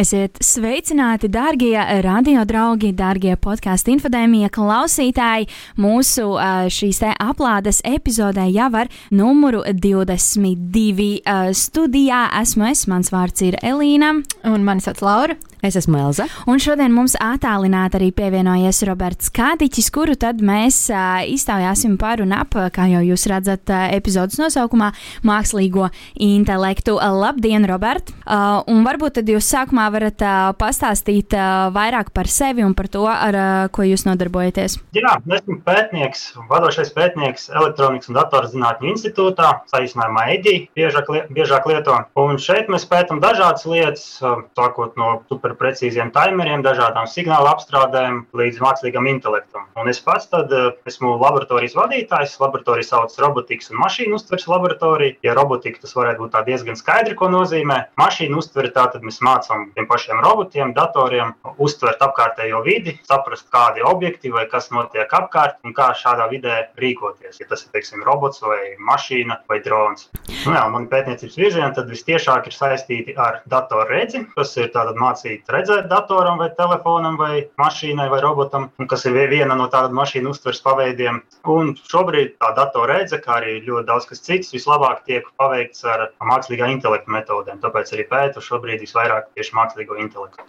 Esiet 0.00 0.38
sveicināti, 0.40 1.28
darbie 1.28 1.74
radio 2.00 2.40
draugi, 2.48 2.94
darbie 2.96 3.34
podkāstu 3.36 3.92
infodēmija 3.92 4.48
klausītāji. 4.54 5.50
Mūsu 5.82 6.24
šīs 6.72 7.02
te 7.02 7.10
aplādes 7.20 7.82
epizodē 7.84 8.46
jau 8.48 8.70
ar 8.80 8.88
numuru 9.12 9.60
22 9.68 11.52
studijā 11.52 12.22
esmu 12.40 12.70
es, 12.70 12.86
mans 12.88 13.12
vārds 13.12 13.44
ir 13.44 13.60
Elīna. 13.60 14.14
Un 14.48 14.64
mani 14.64 14.86
sauc 14.86 15.04
Laura. 15.04 15.36
Es 15.60 15.76
esmu 15.76 15.98
Elza. 16.00 16.24
Un 16.48 16.60
šodien 16.62 16.92
mums 16.94 17.12
attālināti 17.20 17.98
arī 17.98 18.08
pievienojies 18.16 18.78
Roberts 18.88 19.28
Kādiķis, 19.36 19.90
kuru 19.92 20.14
tad 20.16 20.40
mēs 20.40 20.86
uh, 20.88 21.20
iztaujāsim 21.28 21.98
par 22.00 22.22
un 22.24 22.32
ap, 22.32 22.56
kā 22.72 22.86
jau 22.88 23.02
jūs 23.04 23.26
redzat, 23.28 23.68
uh, 23.68 23.90
epizodes 23.92 24.38
nosaukumā- 24.40 24.88
mākslīgo 25.30 25.90
intelektu. 26.16 26.96
Labdien, 26.96 27.66
Robert! 27.68 28.08
Uh, 28.24 28.64
un 28.72 28.86
varbūt 28.88 29.18
tad 29.20 29.28
jūs 29.28 29.50
sākumā 29.52 29.90
varat 29.92 30.24
uh, 30.24 30.52
pastāstīt 30.56 31.36
uh, 31.36 31.68
vairāk 31.76 32.08
par 32.16 32.30
sevi 32.32 32.64
un 32.64 32.72
par 32.74 32.88
to, 32.88 33.04
ar 33.04 33.36
uh, 33.36 33.68
ko 33.68 33.84
jūs 33.84 34.06
nodarbojaties. 34.08 34.78
Jā, 34.96 35.18
esmu 35.28 35.60
pētnieks, 35.66 36.24
vadošais 36.48 36.94
pētnieks 36.96 37.50
Elektronikas 37.52 38.08
un 38.08 38.16
datorzinātņu 38.16 38.94
institūtā, 38.94 39.52
saīsinājumā 39.74 40.26
EDI, 40.38 40.56
biežāk, 40.76 41.12
li 41.12 41.22
biežāk 41.36 41.68
lieto. 41.68 42.00
Un 42.16 42.40
šeit 42.40 42.72
mēs 42.72 42.88
pētām 42.88 43.20
dažādas 43.20 43.68
lietas, 43.68 44.08
sākot 44.56 44.96
no 44.96 45.20
super 45.28 45.49
superprecīziem 45.50 46.12
timeriem, 46.14 46.62
dažādām 46.62 47.08
signāla 47.10 47.54
apstrādēm 47.56 48.22
līdz 48.36 48.60
mākslīgam 48.62 49.08
intelektam. 49.10 49.66
Un 49.80 49.90
es 49.90 49.98
pats 50.04 50.28
tad 50.30 50.52
esmu 50.86 51.16
laboratorijas 51.18 51.74
vadītājs. 51.74 52.38
Laboratorija 52.40 52.86
sauc 52.86 53.16
robotikas 53.18 53.72
un 53.72 53.80
mašīnu 53.82 54.14
uztveres 54.14 54.46
laboratoriju. 54.50 55.16
Ja 55.26 55.34
robotika 55.34 55.82
tas 55.82 55.96
varētu 55.96 56.22
būt 56.22 56.38
diezgan 56.46 56.78
skaidri, 56.78 57.16
ko 57.18 57.30
nozīmē. 57.32 57.80
Mašīnu 58.00 58.38
uztveri 58.38 58.70
tātad 58.74 59.02
mēs 59.06 59.20
mācām 59.24 59.70
tiem 59.74 59.88
pašiem 59.90 60.22
robotiem, 60.22 60.74
datoriem 60.76 61.34
uztvert 61.58 62.02
apkārtējo 62.06 62.62
vidi, 62.66 62.96
saprast, 63.08 63.48
kādi 63.50 63.82
objekti 63.86 64.30
vai 64.30 64.46
kas 64.50 64.70
notiek 64.70 65.10
apkārt 65.10 65.58
un 65.66 65.74
kā 65.74 65.90
šādā 65.98 66.28
vidē 66.30 66.60
rīkoties. 66.78 67.40
Ja 67.42 67.48
tas 67.50 67.66
ir 67.66 67.74
teiksim, 67.74 68.04
robots 68.06 68.42
vai 68.44 68.76
mašīna 68.78 69.42
vai 69.50 69.60
drons. 69.64 70.10
Nu, 70.44 70.54
jā, 70.54 70.64
man 70.72 70.86
pētniecības 70.92 71.38
virzieni 71.40 71.74
tad 71.76 71.90
vistiešāk 71.90 72.48
ir 72.48 72.56
saistīti 72.56 73.16
ar 73.18 73.42
datoru 73.50 73.88
redzi, 73.90 74.22
kas 74.36 74.54
ir 74.60 74.70
tāda 74.74 74.94
mācība 74.98 75.39
palīdz 75.40 75.52
redzēt 75.54 75.88
datoram, 75.88 76.38
vai 76.38 76.50
telefonam, 76.56 77.16
vai 77.16 77.48
mašīnai, 77.58 78.08
vai 78.10 78.20
robotam, 78.20 78.70
kas 78.88 79.04
ir 79.06 79.16
viena 79.30 79.54
no 79.54 79.68
tādām 79.68 79.94
mašīnu 79.94 80.30
uztveres 80.30 80.60
paveidiem. 80.62 81.22
Un 81.46 81.74
šobrīd 81.76 82.36
tā 82.38 82.54
datora 82.56 82.98
redze, 82.98 83.18
kā 83.18 83.38
arī 83.40 83.60
ļoti 83.64 83.86
daudz 83.86 84.06
kas 84.06 84.20
cits, 84.20 84.52
vislabāk 84.52 85.04
tiek 85.06 85.24
paveikts 85.38 85.84
ar 85.84 86.10
mākslīgā 86.20 86.70
intelekta 86.70 87.10
metodēm. 87.10 87.60
Tāpēc 87.60 87.92
arī 87.94 88.06
pētu 88.10 88.40
šobrīd 88.40 88.80
visvairāk 88.80 89.30
tieši 89.34 89.54
mākslīgo 89.56 89.98
intelektu. 90.00 90.44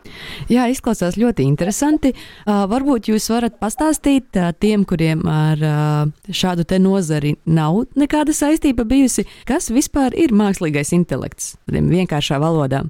Jā, 0.49 0.67
izklausās 0.71 1.17
ļoti 1.17 1.45
interesanti. 1.47 2.13
Uh, 2.45 2.65
varbūt 2.69 3.11
jūs 3.11 3.29
varat 3.31 3.59
pastāstīt 3.61 4.37
uh, 4.37 4.51
tiem, 4.59 4.85
kuriem 4.85 5.23
ar 5.27 5.61
uh, 5.61 6.31
šādu 6.31 6.65
te 6.67 6.79
nozari 6.79 7.35
nav 7.45 7.85
nekāda 7.95 8.33
saistība 8.35 8.85
bijusi, 8.87 9.27
kas 9.47 9.71
vispār 9.71 10.15
ir 10.17 10.33
mākslīgais 10.35 10.93
intelekts, 10.95 11.55
vienkāršā 11.71 12.39
valodā. 12.41 12.83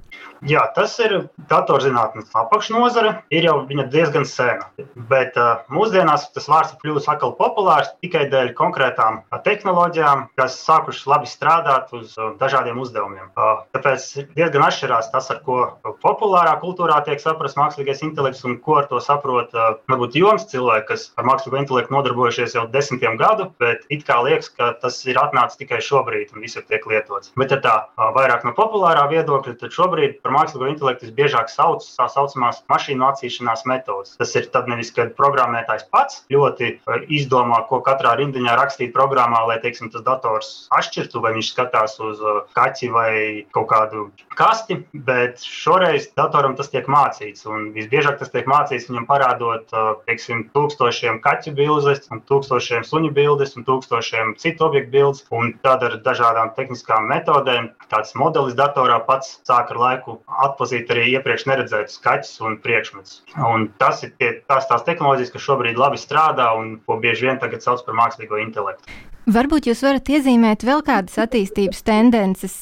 Jā, 0.48 0.64
tas 0.74 0.96
ir 0.98 1.28
datorzinātnes 1.50 1.91
apakšnodara. 1.98 3.14
Ir 3.34 3.48
jau 3.48 3.56
diezgan 3.68 4.26
sena. 4.28 4.68
Bet 5.10 5.36
uh, 5.40 5.62
mūsdienās 5.72 6.28
tas 6.34 6.48
vārds 6.50 6.74
ir 6.74 6.80
kļuvis 6.82 7.08
atkal 7.10 7.34
populārs 7.38 7.92
tikai 8.04 8.26
dēļ 8.32 8.52
konkrētām 8.58 9.20
uh, 9.22 9.40
tehnoloģijām, 9.44 10.28
kas 10.38 10.58
sākušas 10.64 11.08
labi 11.10 11.30
strādāt 11.30 11.92
uz 11.96 12.16
uh, 12.18 12.32
dažādiem 12.40 12.78
uzdevumiem. 12.82 13.30
Tāpēc 13.74 14.06
diezgan 14.36 14.64
atšķirās 14.66 15.10
tas, 15.12 15.30
ar 15.32 15.40
ko 15.46 15.58
populārā 16.04 16.54
kultūrā 16.62 17.00
tiek 17.06 17.20
saprasts 17.22 17.58
mākslīgais 17.58 18.02
intelekts 18.04 18.44
un 18.48 18.58
ko 18.62 18.78
ar 18.80 18.88
to 18.90 19.00
saprot 19.02 19.54
varbūt 19.90 20.16
joms 20.18 20.46
cilvēki, 20.50 20.86
kas 20.90 21.06
ar 21.18 21.26
mākslīgo 21.28 21.60
intelektu 21.60 21.94
nodarbojušies 21.94 22.56
jau 22.56 22.66
desmitiem 22.72 23.18
gadu, 23.20 23.48
bet 23.62 23.86
it 23.92 24.04
kā 24.08 24.18
liekas, 24.24 24.50
ka 24.56 24.72
tas 24.82 24.98
ir 25.08 25.20
atnācis 25.20 25.60
tikai 25.60 25.80
šobrīd 25.84 26.34
un 26.36 26.44
visur 26.44 26.64
tiek 26.68 26.84
lietots. 26.88 27.32
Bet 27.38 27.54
ja 27.54 27.60
tā 27.64 27.74
vairāk 28.16 28.46
no 28.46 28.54
populārā 28.56 29.06
viedokļa, 29.12 29.56
tad 29.60 29.74
šobrīd 29.74 30.20
par 30.24 30.36
mākslīgo 30.36 30.70
intelektu 30.70 31.08
visbiežāk 31.08 31.50
sauc 31.52 31.81
tā 31.96 32.08
saucamās 32.12 32.62
mašīnu 32.70 33.02
mācīšanās 33.02 33.64
metodas. 33.68 34.16
Tas 34.20 34.34
ir 34.38 34.48
tad 34.54 34.68
nevis, 34.70 34.92
kad 34.94 35.14
programmētājs 35.18 35.86
pats 35.92 36.22
ļoti 36.32 36.68
eh, 36.74 37.06
izdomā, 37.12 37.62
ko 37.68 37.80
katrā 37.84 38.14
rindiņā 38.20 38.56
rakstīt 38.58 38.92
programmā, 38.94 39.44
lai 39.48 39.58
teiksim, 39.62 39.90
tas 39.92 40.04
dators 40.06 40.52
atšķirtu, 40.78 41.22
vai 41.24 41.34
viņš 41.36 41.52
skatās 41.54 41.98
uz 42.02 42.22
eh, 42.22 42.40
kaķi 42.58 42.90
vai 42.94 43.12
kaut 43.54 43.68
kādu 43.72 44.06
kasti, 44.38 44.80
bet 45.08 45.42
šoreiz 45.44 46.10
datoram 46.18 46.56
tas 46.58 46.70
tiek 46.72 46.88
mācīts. 46.90 47.46
Un 47.48 47.70
visbiežāk 47.76 48.18
tas 48.20 48.32
tiek 48.32 48.48
mācīts 48.50 48.88
viņam 48.90 49.08
parādot 49.10 49.72
eh, 49.72 49.90
teiksim, 50.08 50.46
tūkstošiem 50.56 51.20
kaķu 51.24 51.54
bildes, 51.58 52.08
tūkstošiem 52.30 52.86
suņu 52.86 53.12
bildes 53.16 53.56
un 53.58 53.66
tūkstošiem 53.68 54.36
citu 54.42 54.68
objektu 54.68 54.94
bildes. 54.96 55.24
Un 55.32 55.54
tad 55.64 55.84
ar 55.86 55.98
dažādām 56.04 56.52
tehniskām 56.56 57.08
metodēm 57.10 57.70
tāds 57.92 58.14
modelis 58.18 58.56
datorā 58.58 58.98
pats 59.06 59.38
sāk 59.46 59.72
ar 59.72 59.80
laiku 59.80 60.18
atpazīt 60.46 60.90
arī 60.92 61.08
iepriekš 61.16 61.46
neredzētus 61.72 62.02
kaķus 62.02 62.40
un 62.44 62.58
priekšmetus. 62.62 63.22
Un 63.36 63.70
tas 63.80 64.02
ir 64.04 64.12
tie, 64.18 64.42
tās, 64.48 64.68
tās 64.68 64.84
tehnoloģijas, 64.84 65.32
kas 65.32 65.46
šobrīd 65.46 65.80
labi 65.80 66.00
strādā 66.00 66.52
un 66.58 66.78
ko 66.86 66.98
bieži 67.00 67.28
vien 67.28 67.40
tagad 67.40 67.62
sauc 67.62 67.82
par 67.86 67.96
mākslīgo 67.96 68.40
intelektu. 68.42 68.88
Varbūt 69.32 69.68
jūs 69.70 69.84
varat 69.86 70.08
iezīmēt 70.10 70.64
vēl 70.66 70.80
kādas 70.82 71.14
attīstības 71.22 71.84
tendences, 71.86 72.56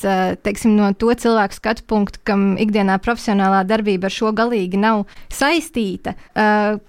teiksim, 0.45 0.75
no 0.77 0.91
to 0.93 1.09
cilvēku 1.17 1.57
skatu 1.57 1.87
punktu, 1.89 2.21
kam 2.29 2.59
ikdienā 2.61 2.99
profesionālā 3.01 3.63
darbība 3.65 4.11
ar 4.11 4.13
šo 4.13 4.35
galīgi 4.37 4.77
nav 4.77 5.07
saistīta. 5.33 6.13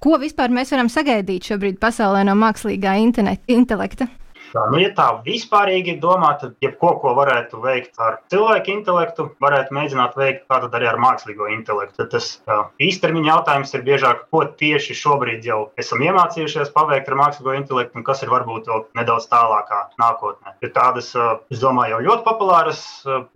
Ko 0.03 0.19
vispār 0.19 0.51
mēs 0.51 0.75
varam 0.75 0.91
sagaidīt 0.91 1.47
šobrīd 1.47 1.79
pasaulē 1.79 2.25
no 2.27 2.35
mākslīgā 2.35 2.97
intelekta? 2.99 4.11
Tā, 4.51 4.65
nu, 4.71 4.79
ja 4.81 4.91
tā 4.95 5.07
vispārīgi 5.23 5.97
domā, 6.03 6.33
tad 6.41 6.57
jebko, 6.63 6.95
ko 7.01 7.13
varētu 7.15 7.61
veikt 7.63 7.99
ar 8.03 8.19
cilvēku 8.31 8.73
intelektu, 8.73 9.29
varētu 9.43 9.75
mēģināt 9.77 10.17
veikt 10.19 10.51
arī 10.51 10.89
ar 10.89 10.99
mākslīgo 10.99 11.47
intelektu. 11.53 12.01
Tad 12.01 12.11
tas 12.15 12.27
jā, 12.47 12.57
īstermiņa 12.83 13.31
jautājums 13.31 13.73
ir 13.77 13.85
biežāk, 13.87 14.25
ko 14.33 14.43
tieši 14.59 14.97
šobrīd 14.97 15.47
jau 15.47 15.61
esam 15.79 16.03
iemācījušies 16.03 16.73
paveikt 16.75 17.07
ar 17.11 17.17
mākslīgo 17.21 17.55
intelektu 17.59 17.99
un 18.01 18.07
kas 18.07 18.23
ir 18.25 18.31
varbūt 18.33 18.67
vēl 18.71 18.83
nedaudz 18.99 19.29
tālākā 19.31 19.81
nākotnē. 20.01 20.55
Ir 20.65 20.73
tādas, 20.75 21.13
es 21.51 21.63
domāju, 21.63 21.95
jau 21.95 22.03
ļoti 22.09 22.27
populāras, 22.27 22.83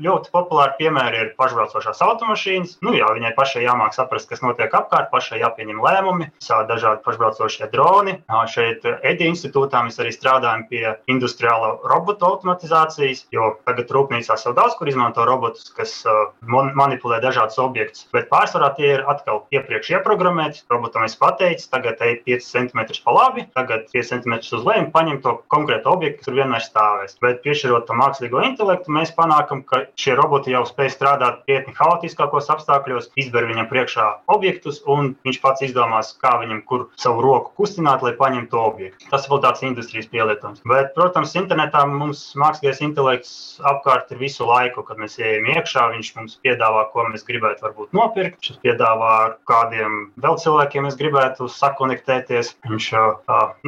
ļoti 0.04 0.34
populāri 0.36 0.78
piemēri 0.82 1.22
ir 1.24 1.32
pašbraucošās 1.40 2.04
automašīnas. 2.06 2.78
Nu, 2.86 2.96
jā, 2.98 3.08
viņai 3.16 3.34
pašai 3.40 3.64
jāmāk 3.64 3.96
saprast, 3.96 4.28
kas 4.32 4.44
notiek 4.44 4.74
apkārt, 4.76 5.12
pašai 5.14 5.40
jāpieņem 5.44 5.80
lēmumi, 5.86 6.30
dažādi 6.44 7.04
pašbraucošie 7.08 7.72
droni. 7.72 8.20
Šeit 8.52 8.86
EDI 8.86 9.32
institūtā 9.32 9.82
mēs 9.86 10.00
arī 10.04 10.12
strādājam 10.16 10.66
pie 10.70 10.84
industriālo 11.12 11.80
robotu 11.90 12.28
automatizācijas, 12.28 13.26
jo 13.34 13.52
tagad 13.68 13.92
rūpnīcās 13.94 14.46
jau 14.48 14.54
daudz 14.58 14.78
kur 14.80 14.90
izmanto 14.90 15.26
robotus, 15.28 15.70
kas 15.76 15.98
uh, 16.10 16.32
manipulē 16.46 17.20
dažādus 17.24 17.60
objektus. 17.62 18.08
Bet 18.16 18.30
pārsvarā 18.32 18.72
tie 18.78 18.92
ir 18.98 19.06
atkal 19.10 19.44
iepriekš 19.54 19.96
ieprogrammēti. 19.98 20.64
Robotam 20.72 21.06
es 21.08 21.18
pateicu, 21.20 21.68
tagad 21.72 22.02
ej 22.06 22.20
5 22.28 22.50
cm 22.50 22.84
pa 23.06 23.16
labi, 23.16 23.46
tagad 23.56 23.88
5 23.94 24.12
cm 24.14 24.38
uz 24.58 24.66
leju, 24.66 24.90
paņem 24.94 25.22
to 25.26 25.38
konkrētu 25.54 25.92
objektu, 25.92 26.22
kas 26.22 26.30
tur 26.30 26.38
vienmēr 26.40 26.64
stāvēs. 26.66 27.18
Bet 27.22 27.42
piešķirot 27.46 27.88
tam 27.90 28.02
mākslīgo 28.02 28.42
intelektu, 28.46 28.94
mēs 28.96 29.14
panākam, 29.18 29.64
ka 29.68 29.86
šie 30.00 30.16
roboti 30.18 30.56
jau 30.56 30.64
spēj 30.68 30.94
strādāt 30.96 31.44
krietni 31.46 31.76
haotiskākos 31.78 32.50
apstākļos, 32.56 33.12
izber 33.20 33.48
viņam 33.50 33.70
priekšā 33.72 34.08
objektus, 34.32 34.82
un 34.90 35.14
viņš 35.28 35.42
pats 35.44 35.66
izdomās, 35.68 36.14
kā 36.22 36.36
viņam 36.42 36.64
kur 36.70 36.88
savu 37.00 37.24
roku 37.26 37.54
kustināt, 37.60 38.06
lai 38.06 38.16
paņemtu 38.18 38.52
to 38.52 38.64
objektu. 38.72 39.10
Tas 39.12 39.28
vēl 39.30 39.42
tāds 39.44 39.64
industrijas 39.66 40.10
pielietojums. 40.12 40.64
Bet 40.70 40.95
protams, 40.96 41.36
internetā 41.38 41.84
mums 41.90 42.22
mākslīgais 42.40 42.82
intelekts 42.86 43.34
apkārt 43.68 44.12
ir 44.14 44.22
visu 44.22 44.48
laiku, 44.48 44.84
kad 44.88 45.00
mēs 45.02 45.18
ejam 45.22 45.48
iekšā. 45.54 45.86
Viņš 45.96 46.12
mums 46.18 46.38
piedāvā, 46.46 46.86
ko 46.94 47.06
mēs 47.12 47.26
gribētu 47.28 47.68
varbūt 47.68 47.96
nopirkt. 47.98 48.40
Viņš 48.42 48.62
piedāvā, 48.66 49.12
ar 49.26 49.36
kādiem 49.50 49.98
vēl 50.24 50.40
cilvēkiem 50.42 50.88
mēs 50.88 50.98
gribētu 51.00 51.50
sakonektēties. 51.52 52.56
Viņš 52.70 52.90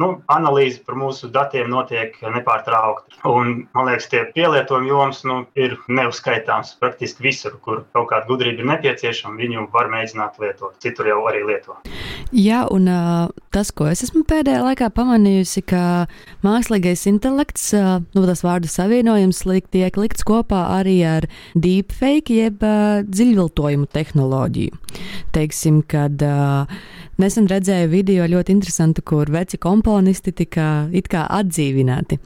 nu, 0.00 0.10
analīze 0.34 0.82
par 0.86 0.98
mūsu 1.00 1.30
datiem 1.34 1.70
notiek 1.72 2.16
nepārtraukti. 2.24 3.20
Un, 3.28 3.54
man 3.76 3.90
liekas, 3.90 4.10
tie 4.12 4.24
pielietojumi 4.34 4.92
joms 4.92 5.24
nu, 5.28 5.40
ir 5.58 5.78
neuzskaitāms 5.88 6.76
praktiski 6.82 7.28
visur, 7.28 7.58
kur 7.64 7.84
kaut 7.96 8.10
kāda 8.12 8.28
gudrība 8.30 8.64
ir 8.64 8.72
nepieciešama. 8.74 9.38
Viņu 9.38 9.68
var 9.74 9.92
mēģināt 9.92 10.40
lietot. 10.42 10.78
Citur 10.82 11.12
jau 11.12 11.22
arī 11.30 11.44
lietot. 11.52 12.07
Jā, 12.28 12.66
un 12.68 12.84
uh, 12.92 13.30
tas, 13.54 13.70
ko 13.72 13.86
es 13.88 14.02
esmu 14.04 14.20
pēdējā 14.28 14.60
laikā 14.60 14.90
pamanījusi, 14.92 15.62
ka 15.70 15.80
mākslīgais 16.44 17.06
intelekts, 17.08 17.70
uh, 17.72 18.02
nu, 18.12 18.24
tas 18.28 18.44
vārdu 18.44 18.68
savienojums 18.68 19.46
liek, 19.48 19.70
tiek 19.72 19.96
likts 19.96 20.26
kopā 20.28 20.66
arī 20.76 20.98
ar 21.08 21.28
deepfake, 21.56 22.36
jeb 22.36 22.60
uh, 22.60 23.00
dziļviltojumu 23.08 23.88
tehnoloģiju. 23.96 24.76
Teiksim, 25.32 25.80
kad 25.88 26.20
uh, 26.20 26.68
nesen 27.16 27.48
redzēju 27.48 27.88
video 27.96 28.28
ļoti 28.28 28.58
interesantu, 28.58 29.06
kur 29.08 29.32
veci 29.32 29.56
komponisti 29.56 30.36
tika 30.36 30.88
it 30.92 31.08
kā 31.08 31.24
atdzīvināti. 31.32 32.20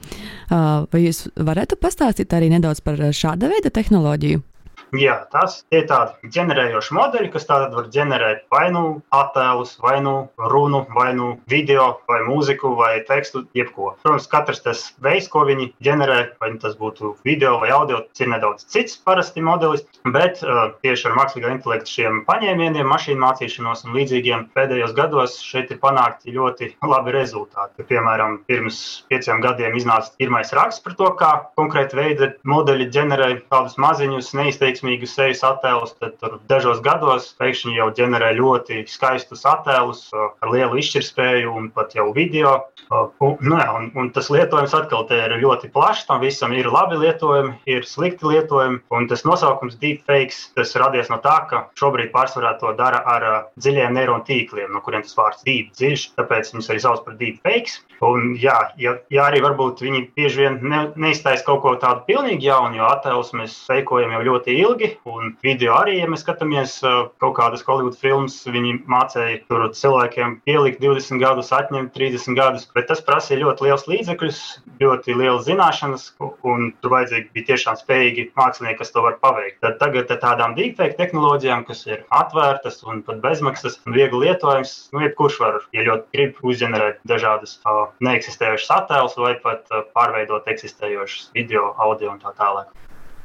Uh, 0.51 0.83
vai 0.91 1.07
jūs 1.07 1.29
varētu 1.39 1.79
pastāstīt 1.79 2.35
arī 2.35 2.51
nedaudz 2.57 2.83
par 2.83 2.99
šāda 3.15 3.55
veida 3.55 3.71
tehnoloģiju? 3.71 4.43
Jā, 4.93 5.15
tas 5.33 5.63
ir 5.73 5.87
tādi 5.89 6.29
ģenerējoši 6.35 6.93
modeļi, 6.93 7.31
kas 7.33 7.47
tātad 7.49 7.73
var 7.73 7.87
ģenerēt 7.95 8.43
vai 8.53 8.67
nu 8.75 8.83
attēlus, 9.17 9.79
vai 9.81 9.95
nu 10.05 10.13
runu, 10.53 10.83
vai 10.93 11.15
nu 11.17 11.31
video, 11.49 12.03
vai 12.11 12.19
mūziku, 12.27 12.75
vai 12.77 12.99
tekstu, 13.09 13.47
jebko. 13.57 13.95
Protams, 14.03 14.27
katrs 14.29 14.61
tas 14.61 14.83
veids, 15.01 15.31
ko 15.33 15.47
viņi 15.49 15.71
ģenerē, 15.87 16.19
vai 16.43 16.51
nu 16.53 16.61
tas 16.61 16.77
būtu 16.77 17.15
video 17.25 17.55
vai 17.63 17.71
audio, 17.73 18.03
tas 18.05 18.21
ir 18.21 18.29
nedaudz 18.35 18.67
cits 18.69 18.99
parasti 19.01 19.41
modelis, 19.41 19.87
bet 20.13 20.43
uh, 20.45 20.75
tieši 20.85 21.09
ar 21.09 21.17
mākslīgā 21.23 21.55
intelekta 21.57 21.89
šiem 21.89 22.21
paņēmieniem, 22.29 22.93
mašīnu 22.93 23.25
mācīšanos 23.25 23.87
un 23.87 23.97
līdzīgiem 23.97 24.45
pēdējos 24.53 24.93
gados 24.99 25.39
šeit 25.41 25.73
ir 25.73 25.81
panākti 25.81 26.37
ļoti 26.37 26.75
labi 26.85 27.17
rezultāti. 27.17 27.89
Piemēram, 27.89 28.43
pirms 28.45 28.83
pieciem 29.09 29.41
gadiem 29.41 29.81
iznāca 29.81 30.13
pirmais 30.21 30.53
raksts 30.53 30.85
par 30.85 31.01
to, 31.01 31.11
kā 31.17 31.33
konkrēti 31.57 31.97
veidi 31.97 32.31
modeļi 32.45 32.91
ģenerē 32.93 33.33
tādus 33.49 33.81
maziņus, 33.81 34.35
neizteiksmus 34.37 34.82
veiksmīgus 34.83 35.15
sejas 35.15 35.43
attēlus, 35.47 35.95
tad 36.01 36.17
tur 36.19 36.41
dažos 36.51 36.81
gados 36.83 37.33
pēkšņi 37.39 37.77
jau 37.77 37.91
ģenerē 37.95 38.35
ļoti 38.37 38.85
skaistus 38.91 39.45
attēlus 39.47 40.11
ar 40.13 40.51
lielu 40.51 40.79
izšķirtspēju 40.79 41.53
un 41.55 41.71
pat 41.71 41.95
jau 41.95 42.13
video. 42.13 42.67
Un, 42.91 43.39
nu, 43.41 43.57
jā, 43.57 43.69
un, 43.73 43.91
un 43.97 44.11
tas 44.13 44.29
lietojums 44.29 44.75
atkal 44.75 45.07
ir 45.15 45.37
ļoti 45.41 45.71
plašs. 45.73 46.07
Tam 46.09 46.21
visam 46.21 46.53
ir 46.53 46.69
labi 46.69 46.99
lietojumi, 47.01 47.55
ir 47.67 47.87
slikti 47.87 48.27
lietojumi. 48.27 48.83
Un 48.93 49.09
tas 49.09 49.25
nosaukums 49.25 49.79
deepfakes 49.81 50.51
tas 50.57 50.75
radies 50.77 51.09
no 51.13 51.21
tā, 51.23 51.39
ka 51.49 51.67
šobrīd 51.79 52.13
pārsvarā 52.13 52.57
to 52.61 52.75
dara 52.77 53.03
ar 53.07 53.29
dziļiem 53.57 53.97
neironu 53.97 54.27
tīkliem, 54.27 54.73
no 54.75 54.83
kuriem 54.85 55.07
tas 55.07 55.17
vārds 55.17 55.47
deep 55.47 55.73
dziļš, 55.79 56.11
tāpēc 56.19 56.53
viņus 56.53 56.71
arī 56.73 56.85
sauc 56.85 57.05
par 57.07 57.17
deepfakes. 57.21 57.81
Un, 58.03 58.33
jā, 58.41 58.57
ja, 58.83 58.97
ja 59.15 59.29
arī 59.31 59.41
varbūt 59.45 59.85
viņi 59.85 60.05
bieži 60.17 60.43
vien 60.43 60.59
ne, 60.67 60.83
neiztaisa 60.99 61.47
kaut 61.47 61.63
ko 61.63 61.77
tādu 61.81 62.03
pilnīgi 62.09 62.49
jaunu, 62.49 62.81
jo 62.81 62.89
attēlus 62.91 63.31
mēs 63.39 63.55
veikojam 63.71 64.17
jau 64.17 64.25
ļoti 64.27 64.57
ilgi 64.59 64.72
ilgi. 64.73 64.89
Un 65.09 65.35
video 65.45 65.75
arī, 65.77 65.99
ja 66.01 66.09
mēs 66.11 66.25
skatāmies 66.25 66.79
kaut 67.23 67.35
kādas 67.37 67.65
Hollywood 67.67 67.97
filmas, 68.01 68.41
viņi 68.49 68.83
mācīja 68.91 69.43
tur 69.49 69.69
cilvēkiem 69.77 70.39
pielikt 70.47 70.83
20 70.83 71.21
gadus, 71.23 71.53
atņemt 71.53 71.93
30 71.97 72.39
gadus. 72.39 72.67
Bet 72.75 72.89
tas 72.91 73.03
prasīja 73.05 73.43
ļoti 73.43 73.69
liels 73.69 73.87
līdzekļus, 73.91 74.41
ļoti 74.83 75.17
liels 75.19 75.47
zināšanas, 75.49 76.09
un 76.49 76.73
tur 76.81 76.97
vajadzīgi 76.97 77.33
bija 77.37 77.51
tiešām 77.53 77.79
spējīgi 77.81 78.29
mākslinieki, 78.39 78.81
kas 78.81 78.95
to 78.95 79.05
var 79.05 79.19
paveikt. 79.23 79.61
Tad 79.65 79.79
tagad 79.83 80.11
ar 80.13 80.21
tādām 80.23 80.57
deepfake 80.59 80.99
tehnoloģijām, 81.01 81.67
kas 81.69 81.85
ir 81.91 82.05
atvērtas 82.13 82.83
un 82.89 83.03
pat 83.07 83.23
bezmaksas 83.25 83.81
un 83.87 83.97
viegli 83.97 84.27
lietojams, 84.27 84.75
nu, 84.95 85.05
jebkurš 85.07 85.41
var, 85.43 85.61
ja 85.77 85.87
ļoti 85.89 86.17
grib, 86.17 86.41
uzģenerēt 86.47 87.03
dažādas 87.09 87.59
uh, 87.67 87.85
neeksistējušas 88.05 88.73
attēlus 88.81 89.19
vai 89.21 89.35
pat 89.43 89.69
uh, 89.71 89.85
pārveidot 89.97 90.49
eksistējošas 90.53 91.33
video, 91.37 91.73
audio 91.83 92.15
un 92.15 92.23
tā 92.23 92.35
tālāk. 92.39 92.73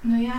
Nu, 0.07 0.19
jā. 0.21 0.37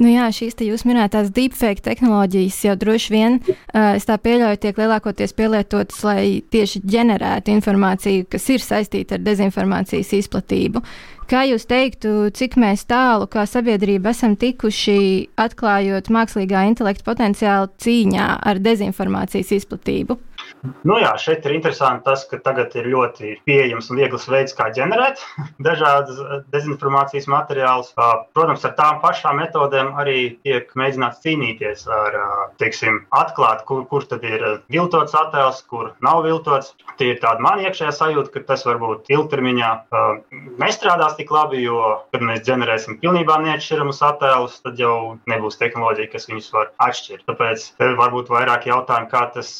Nu 0.00 0.08
jā, 0.12 0.28
šīs 0.32 0.56
jūs 0.62 0.84
minētās 0.88 1.30
deepfake 1.34 1.82
tehnoloģijas 1.84 2.60
jau 2.66 2.76
droši 2.78 3.12
vien, 3.12 3.38
uh, 3.42 3.94
es 3.96 4.06
tā 4.08 4.16
pieļauju, 4.20 4.60
tiek 4.62 4.78
lielākoties 4.80 5.34
pielietotas, 5.36 6.02
lai 6.06 6.42
tieši 6.52 6.84
ģenerētu 6.86 7.52
informāciju, 7.56 8.28
kas 8.32 8.48
ir 8.54 8.64
saistīta 8.64 9.18
ar 9.18 9.26
dezinformācijas 9.26 10.14
izplatību. 10.22 10.82
Kā 11.30 11.44
jūs 11.48 11.64
teiktu, 11.64 12.28
cik 12.34 12.58
mēs 12.60 12.82
tālu 12.90 13.28
kā 13.30 13.46
sabiedrība 13.48 14.10
esam 14.12 14.34
tikuši 14.36 15.30
atklājot 15.40 16.10
mākslīgā 16.12 16.66
intelekta 16.68 17.06
potenciālu 17.06 17.70
cīņā 17.80 18.26
ar 18.50 18.60
dezinformācijas 18.60 19.54
izplatību? 19.56 20.18
Nu 20.86 20.98
jā, 21.00 21.10
šeit 21.18 21.46
ir 21.46 21.56
interesanti 21.56 22.06
tas, 22.06 22.24
ka 22.30 22.38
tagad 22.42 22.74
ir 22.78 22.88
ļoti 22.92 23.36
pieejams 23.46 23.90
un 23.90 23.98
viegls 23.98 24.28
veids, 24.30 24.54
kā 24.56 24.68
ģenerēt 24.74 25.22
dažādas 25.66 26.20
eh, 26.22 26.44
dezinformācijas 26.54 27.28
materiālus. 27.30 27.92
Protams, 28.36 28.64
ar 28.66 28.74
tām 28.78 29.00
pašām 29.02 29.40
metodēm 29.42 29.92
arī 29.98 30.18
tiek 30.46 30.70
mēģināts 30.78 31.22
cīnīties 31.24 31.86
ar, 31.90 32.18
teiksim, 32.62 33.02
atklāt, 33.14 33.64
kur, 33.68 33.84
kur 33.90 34.06
tad 34.08 34.24
ir 34.26 34.44
viltots 34.72 35.16
attēls, 35.18 35.62
kur 35.70 35.92
nav 36.04 36.22
viltots. 36.26 36.72
Tie 37.00 37.12
ir 37.14 37.20
tādi 37.22 37.42
man 37.44 37.62
iekšējā 37.62 37.92
sajūta, 37.96 38.32
ka 38.34 38.44
tas 38.52 38.64
varbūt 38.68 39.10
ilgtermiņā 39.12 39.70
nestrādās 40.62 41.16
tik 41.18 41.32
labi, 41.34 41.62
jo, 41.64 41.80
kad 42.14 42.24
mēs 42.24 42.44
ģenerēsim 42.46 42.98
pilnībā 43.02 43.38
neatšķiramus 43.44 44.02
attēlus, 44.06 44.60
tad 44.64 44.80
jau 44.80 45.16
nebūs 45.30 45.58
tehnoloģija, 45.60 46.12
kas 46.12 46.28
viņus 46.30 46.50
var 46.54 46.72
atšķirt. 46.86 47.26
Tāpēc 47.30 47.66
varbūt 48.00 48.32
vairāk 48.32 48.68
jautājumu, 48.70 49.10
kā 49.12 49.24
tas, 49.34 49.54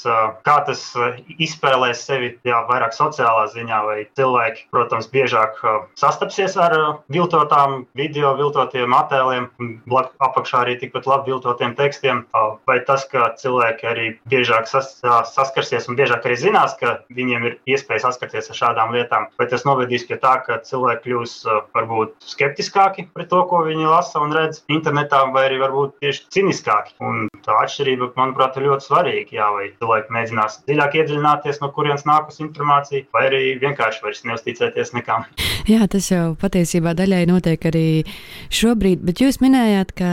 kā 0.47 0.59
tas 0.69 0.82
Eh, 0.83 1.19
izspēlēs 1.43 2.03
sevi 2.07 2.33
jā, 2.47 2.61
vairāk 2.69 2.95
sociālā 2.97 3.47
ziņā, 3.53 3.79
vai 3.87 3.99
cilvēki, 4.19 4.67
protams, 4.75 5.09
biežāk 5.13 5.59
eh, 5.63 5.79
sastapsies 6.01 6.57
ar 6.61 6.77
eh, 6.77 6.89
viltotām 7.13 7.85
video, 7.99 8.35
viltotiem 8.39 8.95
attēliem, 8.97 9.49
apakšā 10.23 10.65
arī 10.65 10.77
tikpat 10.81 11.09
labi 11.09 11.33
viltotiem 11.33 11.75
tekstiem, 11.79 12.25
vai 12.69 12.79
tas, 12.87 13.05
ka 13.11 13.31
cilvēki 13.39 13.87
arī 13.89 14.07
biežāk 14.31 14.69
sas, 14.71 14.95
saskarsies 15.33 15.89
un 15.91 15.97
biežāk 15.99 16.27
arī 16.29 16.37
zinās, 16.41 16.75
ka 16.81 16.99
viņiem 17.15 17.47
ir 17.49 17.59
iespēja 17.75 18.07
saskarties 18.07 18.51
ar 18.53 18.59
šādām 18.59 18.95
lietām, 18.97 19.29
vai 19.41 19.49
tas 19.51 19.67
novedīs 19.69 20.07
pie 20.09 20.19
tā, 20.23 20.35
ka 20.47 20.61
cilvēki 20.67 21.05
kļūs 21.07 21.35
varbūt 21.75 22.15
skeptiskāki 22.33 23.09
pret 23.15 23.31
to, 23.33 23.43
ko 23.51 23.63
viņi 23.67 23.89
lasa 23.91 24.23
un 24.23 24.35
redz 24.37 24.63
internetā, 24.73 25.25
vai 25.35 25.47
arī 25.49 25.61
varbūt 25.63 25.99
tieši 26.03 26.27
ciniskāki. 26.37 26.97
Un 27.03 27.27
tā 27.45 27.57
atšķirība, 27.65 28.13
manuprāt, 28.19 28.57
ir 28.59 28.69
ļoti 28.71 28.89
svarīga. 28.89 29.37
Jā, 29.37 29.49
vai 29.55 29.71
cilvēki 29.81 30.17
mēģinās 30.17 30.62
dziļāk 30.69 30.97
iedziļināties, 31.01 31.61
no 31.63 31.71
kurienes 31.75 32.07
nākus 32.09 32.41
informācija, 32.45 33.07
vai 33.15 33.27
arī 33.29 33.43
vienkārši 33.63 34.05
vairs 34.05 34.25
neusticēties 34.29 34.95
nekam. 34.97 35.27
Jā, 35.71 35.87
tas 35.91 36.11
jau 36.13 36.33
patiesībā 36.41 36.95
daļai 36.99 37.25
notiek 37.31 37.69
arī 37.71 37.87
šobrīd, 38.53 39.03
bet 39.07 39.23
jūs 39.25 39.41
minējāt, 39.43 39.95
ka 39.99 40.13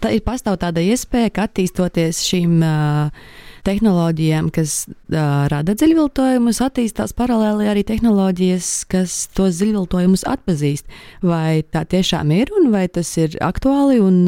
tā 0.00 0.14
ir 0.16 0.24
pastāv 0.26 0.60
tāda 0.62 0.84
iespēja, 0.84 1.32
ka 1.34 1.48
attīstoties 1.48 2.24
šīm 2.28 2.60
uh, 2.64 3.30
tehnoloģijām, 3.66 4.50
kas 4.54 4.84
rada 5.10 5.74
dziļviltojumus, 5.74 6.60
attīstās 6.64 7.14
paralēli 7.18 7.68
arī 7.70 7.84
tehnoloģijas, 7.88 8.68
kas 8.90 9.16
tos 9.36 9.58
dziļviltojumus 9.58 10.24
atpazīst. 10.28 10.88
Vai 11.26 11.62
tā 11.66 11.84
tiešām 11.88 12.32
ir 12.36 12.52
un 12.58 12.70
vai 12.74 12.86
tas 12.92 13.10
ir 13.20 13.36
aktuāli, 13.44 14.00
un 14.02 14.22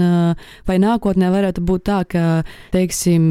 vai 0.68 0.78
nākotnē 0.82 1.30
varētu 1.34 1.64
būt 1.66 1.86
tā, 1.88 2.00
ka, 2.08 2.24
teiksim, 2.74 3.30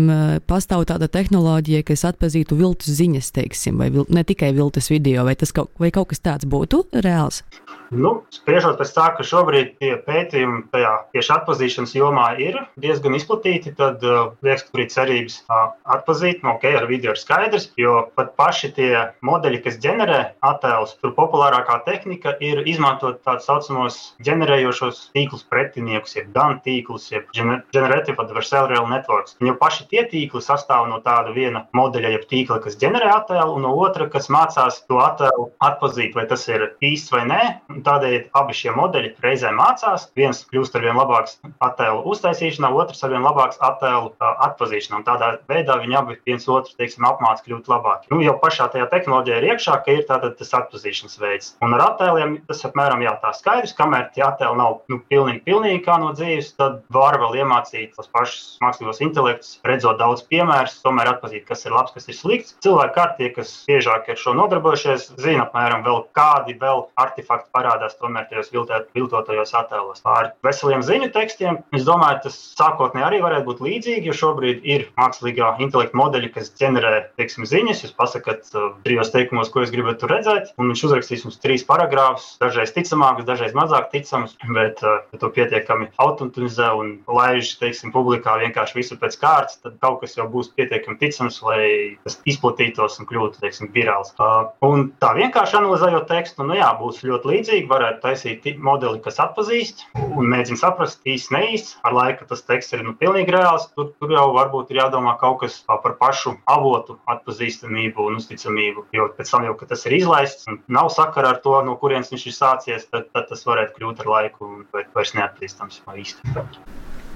pastāv 0.49 0.87
tāda 0.89 1.09
tehnoloģija, 1.11 1.85
kas 1.87 2.05
atpazītu 2.11 2.59
viltus 2.59 2.95
ziņas, 3.01 3.33
teiksim, 3.35 3.81
vai 3.81 3.91
vil, 3.93 4.07
ne 4.09 4.25
tikai 4.27 4.53
viltus 4.55 4.91
video, 4.91 5.25
vai, 5.27 5.35
kaut, 5.35 5.71
vai 5.81 5.91
kaut 5.93 6.11
kas 6.11 6.23
tāds 6.23 6.49
būtu 6.49 6.85
reāls? 7.03 7.43
Nu, 7.91 8.21
spriežot 8.31 8.77
pēc 8.79 8.91
tā, 8.95 9.09
ka 9.17 9.23
šobrīd 9.27 9.73
tie 9.81 9.97
pētījumi 10.05 10.61
tajā 10.71 10.91
tieši 11.11 11.33
atpazīšanas 11.35 11.95
jomā 11.97 12.27
ir 12.39 12.55
diezgan 12.79 13.17
izplatīti, 13.17 13.73
tad 13.75 13.99
uh, 14.07 14.31
liekas, 14.47 14.63
ka 14.69 14.79
ir 14.79 14.87
cerības 14.93 15.35
uh, 15.41 15.65
atpazīt, 15.97 16.39
nu, 16.45 16.53
ok, 16.53 16.69
ar 16.79 16.87
video 16.87 17.11
ir 17.11 17.19
skaidrs, 17.19 17.40
jo 17.79 18.07
pat 18.17 18.33
paši 18.39 18.71
tie 18.75 18.91
modeļi, 19.25 19.61
kas 19.65 19.79
ģenerē 19.81 20.19
attēlus, 20.45 20.95
tur 21.01 21.13
populārākā 21.17 21.79
tehnika 21.87 22.35
ir 22.43 22.63
izmantot 22.69 23.21
tādus 23.25 23.47
saucamos 23.49 23.99
ģenerējošos 24.25 25.01
tīklus 25.15 25.45
pretiniekus, 25.49 26.15
jeb 26.17 26.31
DAN 26.35 26.59
tīklus, 26.65 27.09
jeb 27.11 27.29
Generative 27.35 28.21
Adversarial 28.21 28.87
Networks. 28.91 29.37
Jo 29.41 29.55
paši 29.59 29.87
tie 29.91 30.05
tīkli 30.11 30.41
sastāv 30.43 30.87
no 30.89 31.01
tāda 31.05 31.33
viena 31.35 31.65
modeļa, 31.77 32.13
jeb 32.17 32.27
tīkla, 32.31 32.59
kas 32.63 32.77
ģenerē 32.81 33.09
attēlu, 33.15 33.57
un 33.57 33.65
no 33.67 33.73
otra, 33.81 34.07
kas 34.11 34.29
mācās 34.33 34.81
to 34.89 34.99
attēlu 35.01 35.49
atpazīt, 35.63 36.15
vai 36.17 36.27
tas 36.29 36.47
ir 36.51 36.67
īsts 36.85 37.13
vai 37.13 37.23
nē. 37.29 37.41
Tādēļ 37.85 38.29
abi 38.41 38.57
šie 38.57 38.75
modeļi 38.77 39.15
reizē 39.23 39.53
mācās. 39.55 40.09
Viens 40.17 40.43
kļūst 40.51 40.77
ar 40.77 40.85
vien 40.87 40.99
labāks 40.99 41.39
attēlu 41.63 42.03
uztaisīšanā, 42.11 42.71
otrs 42.83 43.03
ar 43.05 43.13
vien 43.15 43.25
labāks 43.25 43.59
attēlu 43.63 44.13
atpazīšanā. 44.47 45.01
Un 45.01 45.07
tādā 45.07 45.33
veidā 45.51 45.77
viņi 45.81 45.99
abi 45.99 46.19
viens 46.27 46.47
otru 46.51 46.75
teiksim, 46.77 47.07
apmāca 47.31 47.45
kļūt 47.45 47.69
labāk. 47.71 48.05
Nu, 48.11 48.19
jau 48.23 48.35
pašā 48.41 48.67
tajā 48.71 48.87
tehnoloģijā 48.91 49.39
ir 49.39 49.47
iekšā, 49.51 49.77
ka 49.85 49.95
ir 49.95 50.03
tātad 50.07 50.35
tas 50.39 50.51
atpazīšanas 50.57 51.19
veids. 51.21 51.51
Un 51.63 51.75
ar 51.77 51.83
attēliem 51.91 52.37
tas 52.47 52.63
apmēram 52.67 53.03
jā, 53.03 53.13
tā 53.21 53.31
skaidrs, 53.37 53.75
kamēr 53.77 54.09
tie 54.15 54.25
attēli 54.25 54.59
nav 54.59 54.81
nu, 54.91 54.99
pilnīgi, 55.11 55.43
pilnīgi 55.47 55.83
kā 55.85 55.97
no 56.01 56.11
dzīves, 56.15 56.53
tad 56.59 56.81
var 56.91 57.19
vēl 57.21 57.41
iemācīt 57.41 57.95
tos 57.95 58.09
pašus 58.11 58.57
mākslīgos 58.63 59.01
intelektus, 59.05 59.59
redzot 59.67 59.99
daudz 60.01 60.25
piemērus, 60.31 60.79
tomēr 60.83 61.13
atpazīt, 61.13 61.45
kas 61.47 61.65
ir 61.65 61.75
labs, 61.75 61.95
kas 61.95 62.09
ir 62.09 62.17
slikts. 62.17 62.55
Cilvēki 62.63 62.95
kārtie, 62.97 63.31
kas 63.35 63.53
biežāk 63.69 64.09
ar 64.11 64.19
šo 64.19 64.35
nodarbojušies, 64.37 65.11
zina 65.21 65.47
apmēram 65.47 65.85
vēl 65.87 66.03
kādi 66.17 66.57
vēl 66.61 66.85
artefakti 66.99 67.51
parādās 67.55 67.97
tomēr 67.99 68.27
tajos 68.29 68.51
viltotajos 68.51 69.55
attēlos. 69.61 70.03
Ar 70.07 70.33
veseliem 70.45 70.83
ziņu 70.85 71.11
tekstiem, 71.15 71.61
es 71.77 71.87
domāju, 71.87 72.23
tas 72.27 72.37
sākotnēji 72.57 73.07
arī 73.07 73.21
varētu 73.23 73.47
būt 73.47 73.63
līdzīgi, 73.65 74.09
jo 74.09 74.17
šobrīd 74.17 74.65
ir 74.67 74.87
mākslīgā 74.99 75.55
intelekta 75.63 75.97
modeļi, 75.97 76.31
kas 76.35 76.51
ģenerē 76.59 76.93
teiksim, 77.21 77.45
ziņas. 77.47 77.85
Jūs 77.85 77.95
pasakāt 77.97 78.49
trijos 78.85 79.13
teikumos, 79.13 79.51
ko 79.53 79.63
jūs 79.63 79.73
gribat 79.73 80.01
tur 80.01 80.11
redzēt, 80.15 80.51
un 80.57 80.71
viņš 80.71 80.85
uzrakstīs 80.89 81.25
jums 81.25 81.39
trīs 81.41 81.65
paragrāfus, 81.67 82.35
dažreiz 82.41 82.73
ticamākus, 82.75 83.27
dažreiz 83.27 83.55
mazāk 83.57 83.91
ticamus, 83.93 84.35
bet 84.57 84.81
uh, 84.83 85.01
ja 85.13 85.21
to 85.21 85.31
pietiekami 85.33 85.91
automatizē 86.01 86.71
un 86.77 86.93
laiž 87.07 87.53
teiksim, 87.61 87.93
publikā 87.93 88.37
vienkārši 88.41 88.79
visu 88.79 88.97
pēc 89.01 89.17
kārtas, 89.21 89.61
tad 89.61 89.77
kaut 89.83 90.01
kas 90.03 90.17
jau 90.17 90.27
būs 90.31 90.51
pietiekami 90.57 90.99
ticams, 91.01 91.41
lai 91.45 91.63
tas 92.05 92.17
izplatītos 92.29 92.99
un 93.01 93.09
kļūtu 93.09 93.43
teiksim, 93.43 93.71
virāls. 93.75 94.13
Uh, 94.17 94.51
un 94.65 94.89
tā 95.01 95.13
vienkārši 95.17 95.59
analizējot 95.61 96.09
tekstu, 96.09 96.45
nu 96.47 96.57
jā, 96.57 96.69
būs 96.79 97.03
ļoti 97.05 97.33
līdzīgi. 97.33 97.69
Varētu 97.71 98.01
taisīt 98.03 98.47
modeli, 98.61 98.99
kas 99.03 99.19
atpazīst 99.23 99.85
un 100.01 100.29
mēģina 100.31 100.59
saprast 100.59 101.05
īsti 101.07 101.35
neīsti. 101.35 101.77
Ar 101.87 101.95
laiku 101.95 102.27
tas 102.29 102.43
teksts 102.47 102.75
ir 102.75 102.83
nu, 102.85 102.95
pilnīgi 102.97 103.33
reāls. 103.35 103.69
Tur, 103.75 103.91
tur 103.99 104.13
jau 104.13 104.27
varbūt 104.35 104.73
ir 104.73 104.81
jādomā 104.81 105.15
kaut 105.21 105.41
kas 105.43 105.59
par 105.67 105.95
pašu 105.99 106.35
avotu 106.49 106.97
atpazīstamību 107.09 108.05
un 108.09 108.19
uzticamību. 108.19 108.85
Jo 108.95 109.09
pēc 109.17 109.33
tam, 109.33 109.47
jau, 109.49 109.55
kad 109.59 109.73
tas 109.73 109.85
ir 109.89 109.97
izlaists 110.01 110.47
un 110.51 110.61
nav 110.67 110.91
sakara 110.93 111.33
ar 111.35 111.41
to, 111.45 111.57
no 111.65 111.77
kurienes 111.81 112.13
viņš 112.13 112.27
ir 112.27 112.37
sācies, 112.37 112.87
tad, 112.93 113.09
tad 113.15 113.29
tas 113.31 113.45
varētu 113.47 113.79
kļūt 113.79 114.05
ar 114.05 114.13
laiku 114.17 114.53
vairs 114.73 115.17
neatpazīstams 115.17 115.83
īsti. 116.05 116.35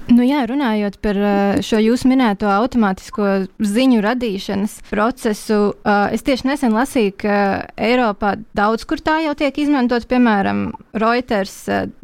Nu 0.06 0.22
jā, 0.22 0.44
runājot 0.46 1.00
par 1.02 1.18
šo 1.66 1.80
jūsu 1.82 2.06
minēto 2.06 2.46
automātisko 2.46 3.48
ziņu 3.58 3.98
radīšanas 4.04 4.76
procesu, 4.86 5.72
es 6.14 6.22
tieši 6.22 6.46
nesen 6.46 6.76
lasīju, 6.76 7.14
ka 7.24 7.38
Eiropā 7.74 8.36
daudz 8.54 8.86
kur 8.86 9.02
tā 9.02 9.16
jau 9.24 9.32
tiek 9.38 9.56
izmantot. 9.58 10.06
Piemēram, 10.06 10.68
Reuters 10.94 11.56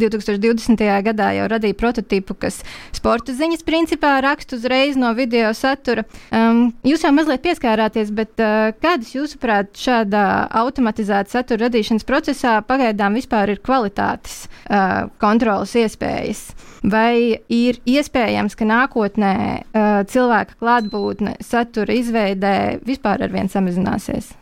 2020. 0.03 0.83
Eh, 0.83 0.99
gadā 1.07 1.29
jau 1.37 1.47
radīja 1.53 1.79
prototipu, 1.79 2.35
kas 2.35 2.59
sporta 2.97 3.37
ziņas 3.39 3.63
principā 3.67 4.17
raksta 4.25 4.59
uzreiz 4.59 4.99
no 4.99 5.13
video 5.15 5.53
satura. 5.55 6.03
Jūs 6.33 7.07
jau 7.07 7.15
mazliet 7.15 7.45
pieskārāties, 7.47 8.11
bet 8.11 8.35
kādas 8.83 9.15
jūsuprāt 9.15 9.79
šādā 9.79 10.27
automatizēta 10.63 11.39
satura 11.39 11.69
radīšanas 11.69 12.09
procesā 12.09 12.59
pagaidām 12.67 13.15
vispār 13.15 13.55
ir 13.55 13.63
kvalitātes 13.63 14.49
kontrolas 15.23 15.79
iespējas? 15.79 16.51
Vai 16.83 17.39
ir 17.47 17.79
iespējams, 17.93 18.57
ka 18.59 18.69
nākotnē 18.69 19.35
uh, 19.39 20.03
cilvēka 20.09 20.59
klātbūtne 20.61 21.37
satura 21.45 21.97
izveidē 21.97 22.55
vispār 22.87 23.25
ar 23.27 23.35
vien 23.35 23.51
samazināsies? 23.53 24.33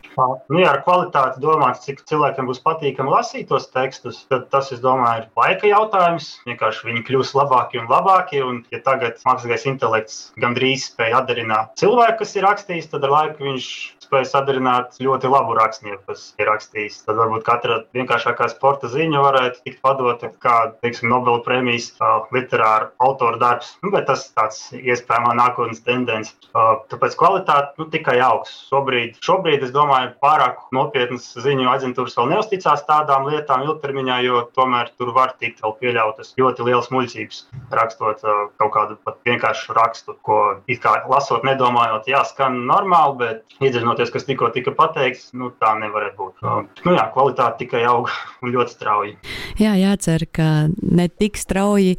Nu, 0.51 0.59
ja 0.61 0.73
ar 0.73 0.81
kvalitāti 0.85 1.41
domāts, 1.43 1.85
cik 1.85 2.03
cilvēkiem 2.09 2.49
būs 2.49 2.61
patīkami 2.65 3.13
lasīt 3.13 3.49
tos 3.51 3.69
tekstus, 3.73 4.23
tad 4.31 4.49
tas, 4.53 4.71
es 4.75 4.83
domāju, 4.83 5.25
ir 5.25 5.41
laika 5.41 5.71
jautājums. 5.71 6.31
Vienkārši 6.49 6.89
viņi 6.89 7.05
kļūs 7.07 7.33
labāki 7.37 7.81
un 7.81 7.89
labāki. 7.91 8.43
Un, 8.45 8.61
ja 8.73 8.81
tagad 8.85 9.21
mākslīgais 9.27 9.67
intelekts 9.69 10.19
gandrīz 10.41 10.89
spēj 10.91 11.17
atdarināt 11.21 11.75
cilvēku, 11.81 12.21
kas 12.23 12.35
ir 12.37 12.47
rakstījis, 12.47 12.91
tad 12.93 13.07
ar 13.07 13.15
laiku 13.15 13.49
viņš 13.49 13.71
spēja 14.11 14.27
sadarināt 14.27 14.97
ļoti 14.99 15.29
labu 15.31 15.55
rakstnieku, 15.55 16.01
kas 16.09 16.25
ir 16.41 16.49
rakstījis. 16.51 16.99
Tad 17.07 17.15
varbūt 17.21 17.45
katra 17.47 17.77
vienkāršākā 17.95 18.49
sporta 18.51 18.89
ziņa 18.91 19.21
varētu 19.23 19.63
tikt 19.63 19.79
padota 19.85 20.31
kā, 20.43 20.57
teiksim, 20.83 21.07
Nobela 21.11 21.39
prēmijas 21.45 21.93
uh, 21.99 22.27
literāra 22.35 22.91
autora 23.03 23.39
darbs. 23.39 23.71
Nu, 23.85 23.93
bet 23.95 24.09
tas 24.11 24.27
tāds 24.35 24.59
iespējamā 24.75 25.35
nākotnes 25.39 25.83
tendence. 25.87 26.35
Uh, 26.51 26.81
tāpēc 26.91 27.15
kvalitāte 27.19 27.79
nu, 27.79 27.87
tikai 27.93 28.17
augs. 28.25 28.53
Šobrīd, 28.67 29.15
šobrīd, 29.23 29.63
es 29.67 29.71
domāju, 29.75 30.10
pārāk 30.23 30.59
nopietnas 30.75 31.29
ziņu 31.41 31.69
aģentūras 31.71 32.17
vēl 32.19 32.31
neusticās 32.33 32.83
tādām 32.87 33.27
lietām 33.29 33.65
ilgtermiņā, 33.67 34.19
jo 34.25 34.43
tomēr 34.57 34.91
tur 34.97 35.13
var 35.15 35.35
tikt 35.41 35.61
vēl 35.63 35.75
pieļautas 35.81 36.33
ļoti 36.39 36.67
lielas 36.67 36.91
muļķības, 36.93 37.41
rakstot 37.77 38.25
uh, 38.25 38.43
kaut 38.61 38.73
kādu 38.75 38.97
pat 39.05 39.19
vienkāršu 39.27 39.75
rakstu, 39.77 40.17
ko 40.25 40.39
it 40.67 40.81
kā 40.83 40.97
lasot, 41.11 41.45
nedomājot, 41.47 42.09
jā, 42.11 42.23
skan 42.27 42.63
normāli, 42.69 43.17
bet 43.21 43.61
iedziļinoties 43.61 44.13
kas 44.13 44.27
tikko 44.27 44.51
tika 44.55 44.73
pateikts, 44.75 45.31
nu, 45.37 45.51
tā 45.61 45.73
nevarētu 45.79 46.17
būt. 46.17 46.45
Nu, 46.85 46.95
jā, 46.95 47.05
kvalitāte 47.13 47.63
tikai 47.63 47.83
aug 47.89 48.09
un 48.43 48.53
ļoti 48.55 48.75
strauji. 48.75 49.15
Jā, 49.61 49.75
jācer, 49.79 50.25
ka 50.33 50.47
ne 50.81 51.07
tik 51.09 51.39
strauji, 51.39 51.97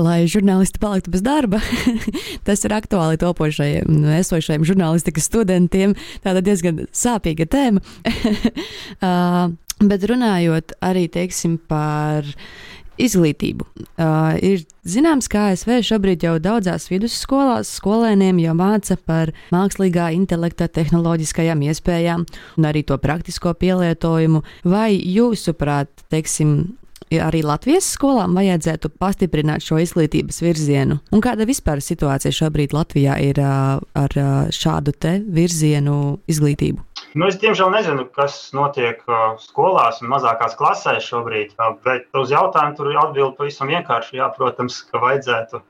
lai 0.00 0.24
žurnālisti 0.30 0.80
paliktu 0.82 1.12
bez 1.14 1.24
darba. 1.24 1.60
Tas 2.46 2.64
ir 2.66 2.74
aktuāli 2.76 3.20
topošajiem, 3.20 4.04
esošajiem 4.20 4.66
žurnālistikas 4.66 5.28
studentiem. 5.30 5.94
Tā 6.24 6.34
ir 6.34 6.44
diezgan 6.44 6.84
sāpīga 6.94 7.43
tēma. 7.50 7.82
uh, 9.08 9.50
bet 9.84 10.06
runājot 10.10 10.76
arī 10.84 11.08
teiksim, 11.12 11.58
par 11.68 12.28
izglītību. 13.00 13.66
Uh, 13.98 14.36
ir 14.38 14.62
zināms, 14.86 15.26
ka 15.30 15.48
ASV 15.50 15.80
šobrīd 15.86 16.26
jau 16.26 16.36
daudzās 16.42 16.86
vidusskolās 16.92 17.72
skolēniem 17.80 18.38
jau 18.44 18.54
māca 18.58 18.96
par 19.00 19.32
mākslīgā 19.54 20.12
intelekta 20.14 20.68
tehnoloģiskajām 20.70 21.64
iespējām 21.70 22.24
un 22.58 22.70
arī 22.70 22.84
to 22.86 22.98
praktisko 23.02 23.54
pielietojumu. 23.58 24.44
Vai 24.70 24.92
jūsuprāt, 24.94 25.90
teiksim, 26.14 26.76
arī 27.18 27.42
Latvijas 27.46 27.88
skolām 27.96 28.38
vajadzētu 28.38 28.92
pastiprināt 29.00 29.66
šo 29.66 29.80
izglītības 29.82 30.40
virzienu? 30.44 31.00
Un 31.14 31.22
kāda 31.24 31.46
vispār 31.50 31.82
situācija 31.82 32.34
šobrīd 32.34 32.74
Latvijā 32.76 33.18
ir 33.26 33.42
uh, 33.42 33.82
ar 33.82 34.18
uh, 34.18 34.34
šādu 34.54 34.94
te 34.94 35.18
virzienu 35.26 36.20
izglītību? 36.30 36.93
Nu, 37.14 37.28
es 37.30 37.36
diemžēl 37.38 37.68
nezinu, 37.70 38.08
kas 38.10 38.34
notiek 38.56 38.98
uh, 39.06 39.36
skolās 39.38 40.00
un 40.02 40.08
mazākās 40.10 40.56
klasēs 40.58 41.04
šobrīd, 41.06 41.52
uh, 41.62 41.76
bet 41.86 42.08
uz 42.18 42.32
jautājumu 42.34 42.74
tur 42.74 42.88
atbild 42.98 43.36
pavisam 43.38 43.70
vienkārši. 43.70 44.16
Jā, 44.18 44.26
protams, 44.34 44.80
ka 44.90 44.98
vajadzētu, 44.98 45.60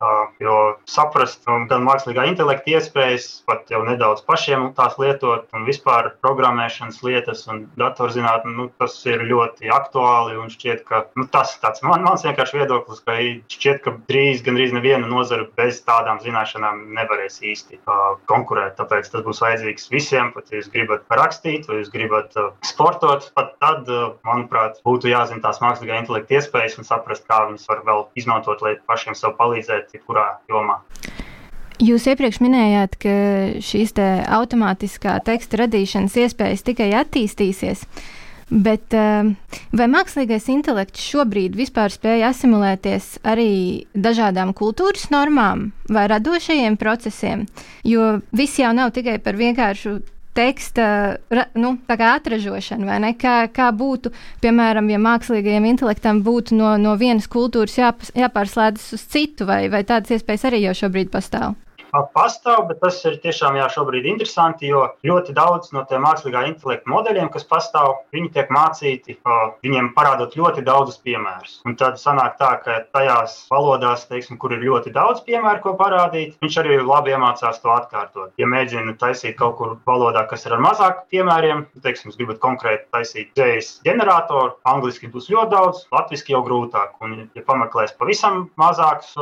jo 0.41 0.55
saprast 0.89 1.45
um, 1.45 1.67
gan 1.69 1.85
mākslīgā 1.85 2.25
intelekta 2.31 2.73
iespējas, 2.79 3.27
pat 3.45 3.69
jau 3.69 3.83
nedaudz 3.85 4.23
pašiem 4.25 4.71
tās 4.79 4.97
lietot, 4.97 5.45
un 5.53 5.67
vispār 5.69 6.15
programmēšanas 6.25 7.03
lietas 7.05 7.45
un 7.53 7.67
datorzinātne, 7.77 8.55
nu, 8.57 8.71
tas 8.81 8.97
ir 9.05 9.27
ļoti 9.29 9.69
aktuāli 9.77 10.41
un 10.41 10.49
šķiet, 10.49 10.87
ka 10.89 11.03
nu, 11.21 11.29
tas 11.29 11.59
tāds 11.61 11.85
man, 11.85 12.09
mans 12.09 12.25
vienkārši 12.25 12.63
viedoklis, 12.63 13.05
ka 13.05 13.19
šķiet, 13.53 13.83
ka 13.85 13.95
drīz 14.09 14.41
gandrīz 14.49 14.73
neviena 14.73 15.13
nozara 15.13 15.45
bez 15.61 15.85
tādām 15.85 16.25
zināšanām 16.25 16.87
nevarēs 16.97 17.43
īsti 17.45 17.83
uh, 17.83 18.17
konkurēt. 18.33 18.79
Tāpēc 18.81 19.13
tas 19.13 19.29
būs 19.29 19.45
vajadzīgs 19.45 19.93
visiem, 19.93 20.33
pat 20.33 20.49
ja 20.49 20.63
jūs 20.63 20.73
gribat 20.73 21.05
rakstīt 21.13 21.34
rakstīt, 21.35 21.67
vai 21.69 21.81
jūs 21.81 21.91
gribat 21.93 22.35
uh, 22.38 22.53
sportot, 22.62 23.31
pat 23.35 23.55
tad, 23.61 23.88
uh, 23.91 24.14
manuprāt, 24.25 24.81
būtu 24.87 25.11
jāzina 25.11 25.43
tās 25.43 25.61
mākslīgā 25.61 26.00
intelekta 26.00 26.38
iespējas 26.38 26.79
un 26.79 26.87
saprast, 26.87 27.26
kā 27.26 27.47
viņas 27.49 27.69
var 27.69 27.85
vēl 27.85 28.07
izmantot, 28.14 28.62
lai 28.62 28.76
pašiem 28.87 29.14
sev 29.14 29.37
palīdzētu, 29.38 29.99
jebkurā 29.99 30.38
jomā. 30.49 30.81
Jūs 31.83 32.07
iepriekš 32.07 32.38
minējāt, 32.41 32.99
ka 33.03 33.14
šīs 33.64 33.97
te 33.97 34.05
automātiskā 34.31 35.19
teksta 35.26 35.64
radīšanas 35.64 36.14
iespējas 36.23 36.62
tikai 36.62 36.93
attīstīsies. 37.00 37.83
Bet 38.55 38.95
uh, 38.95 39.33
vai 39.75 39.87
mākslīgais 39.91 40.47
intelekts 40.53 41.03
šobrīd 41.03 41.57
vispār 41.57 41.91
spēj 41.91 42.26
asimilēties 42.29 43.09
arī 43.26 43.88
dažādām 43.97 44.53
kultūras 44.55 45.09
normām 45.11 45.73
vai 45.88 46.07
radošajiem 46.12 46.76
procesiem? 46.79 47.49
Jo 47.83 48.21
viss 48.37 48.61
jau 48.61 48.71
nav 48.76 48.93
tikai 48.95 49.17
par 49.25 49.41
vienkāršu 49.41 49.97
teksta 50.35 50.87
nu, 51.55 51.75
atražošanu, 51.88 52.87
vai 52.88 53.00
ne? 53.03 53.12
Kā, 53.19 53.37
kā 53.55 53.71
būtu, 53.75 54.12
piemēram, 54.43 54.91
ja 54.93 55.00
mākslīgajam 55.03 55.69
intelektam 55.71 56.23
būtu 56.26 56.59
no, 56.59 56.75
no 56.81 56.97
vienas 57.00 57.29
kultūras 57.31 57.79
jāpas, 57.79 58.12
jāpārslēdzas 58.19 58.97
uz 58.99 59.07
citu, 59.14 59.47
vai, 59.49 59.64
vai 59.73 59.85
tādas 59.87 60.17
iespējas 60.17 60.49
arī 60.50 60.64
jau 60.67 60.75
šobrīd 60.85 61.12
pastāv? 61.14 61.55
Pastāv, 62.15 62.67
bet 62.71 62.81
tas 62.83 62.99
ir 63.07 63.19
tiešām 63.23 63.59
jā, 63.59 63.69
šobrīd 63.73 64.07
interesanti, 64.11 64.69
jo 64.73 64.87
ļoti 65.07 65.35
daudz 65.37 65.73
no 65.77 65.85
tiem 65.89 66.05
mākslīgā 66.07 66.45
intelekta 66.49 66.91
modeļiem, 66.91 67.31
kas 67.35 67.47
pastāv, 67.49 68.01
viņi 68.15 68.33
tiek 68.35 68.51
mācīti, 68.55 69.19
viņiem 69.65 69.93
parādot 69.97 70.37
ļoti 70.39 70.65
daudzus 70.67 71.01
piemērus. 71.05 71.61
Un 71.69 71.79
tad 71.81 72.01
sanāk 72.01 72.39
tā, 72.41 72.51
ka 72.65 72.81
tajās 72.95 73.45
valodās, 73.53 74.07
teiksim, 74.11 74.39
kur 74.41 74.55
ir 74.57 74.65
ļoti 74.65 74.93
daudz 74.95 75.23
piemēru, 75.27 75.63
ko 75.65 75.75
parādīt, 75.79 76.39
viņš 76.43 76.59
arī 76.63 76.81
labi 76.83 77.15
iemācās 77.15 77.61
to 77.63 77.73
atkārtot. 77.75 78.33
Ja 78.41 78.49
mēģina 78.51 78.97
taisīt 79.01 79.39
kaut 79.39 79.57
kur 79.61 79.77
valodā, 79.87 80.25
kas 80.31 80.47
ir 80.49 80.57
ar 80.57 80.63
mazāk 80.65 81.05
piemēriem, 81.13 81.67
teiksim, 81.85 82.11
jūs 82.11 82.19
gribat 82.21 82.41
konkrēti 82.43 82.89
taisīt 82.95 83.33
dzējas 83.39 83.71
ģeneratoru, 83.87 84.57
angliski 84.71 85.11
būs 85.13 85.31
ļoti 85.33 85.53
daudz, 85.55 85.85
latviski 85.95 86.35
jau 86.35 86.43
grūtāk. 86.47 86.97
Un, 87.05 87.17
ja 87.37 87.45
pameklēs 87.47 87.95
pavisam 87.99 88.49
mazākas 88.61 89.15